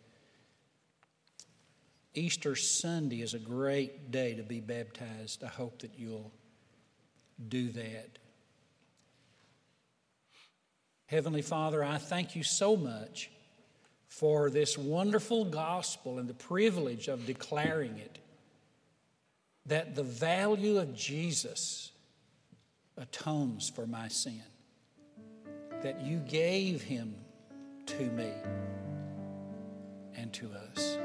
Easter 2.15 2.55
Sunday 2.55 3.23
is 3.23 3.35
a 3.35 3.41
great 3.41 4.13
day 4.13 4.35
to 4.35 4.45
be 4.45 4.61
baptized. 4.61 5.43
I 5.43 5.49
hope 5.49 5.81
that 5.81 5.99
you'll 5.99 6.31
do 7.49 7.71
that. 7.71 8.19
Heavenly 11.07 11.43
Father, 11.43 11.85
I 11.85 11.99
thank 11.99 12.35
you 12.35 12.43
so 12.43 12.77
much 12.77 13.31
for 14.09 14.49
this 14.49 14.79
wonderful 14.79 15.45
gospel 15.45 16.19
and 16.19 16.29
the 16.29 16.35
privilege 16.35 17.09
of 17.09 17.27
declaring 17.27 17.97
it 17.99 18.19
that 19.67 19.95
the 19.95 20.03
value 20.03 20.79
of 20.79 20.95
Jesus 20.95 21.93
atones 22.97 23.69
for 23.69 23.87
my 23.87 24.09
sin, 24.09 24.43
that 25.83 26.01
you 26.03 26.19
gave 26.19 26.83
him 26.83 27.15
to 27.87 28.03
me 28.11 28.31
and 30.17 30.33
to 30.33 30.51
us. 30.73 30.99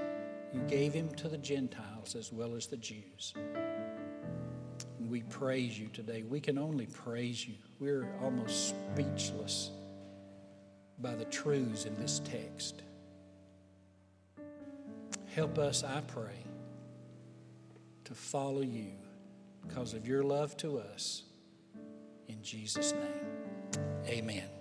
You 0.53 0.61
gave 0.61 0.93
him 0.93 1.09
to 1.15 1.27
the 1.27 1.37
Gentiles 1.37 2.15
as 2.15 2.31
well 2.31 2.55
as 2.55 2.67
the 2.67 2.77
Jews. 2.77 3.33
We 5.09 5.23
praise 5.23 5.79
you 5.79 5.87
today. 5.87 6.23
We 6.23 6.39
can 6.39 6.59
only 6.59 6.85
praise 6.85 7.47
you. 7.47 7.55
We're 7.79 8.07
almost 8.21 8.69
speechless 8.69 9.71
by 10.99 11.15
the 11.15 11.25
truths 11.25 11.85
in 11.85 11.95
this 11.95 12.19
text. 12.19 12.83
Help 15.33 15.57
us, 15.57 15.83
I 15.83 16.01
pray 16.01 16.43
to 18.03 18.13
follow 18.13 18.61
you 18.61 18.91
because 19.67 19.93
of 19.93 20.07
your 20.07 20.23
love 20.23 20.57
to 20.57 20.79
us. 20.79 21.23
In 22.27 22.41
Jesus' 22.43 22.93
name, 22.93 23.83
amen. 24.07 24.58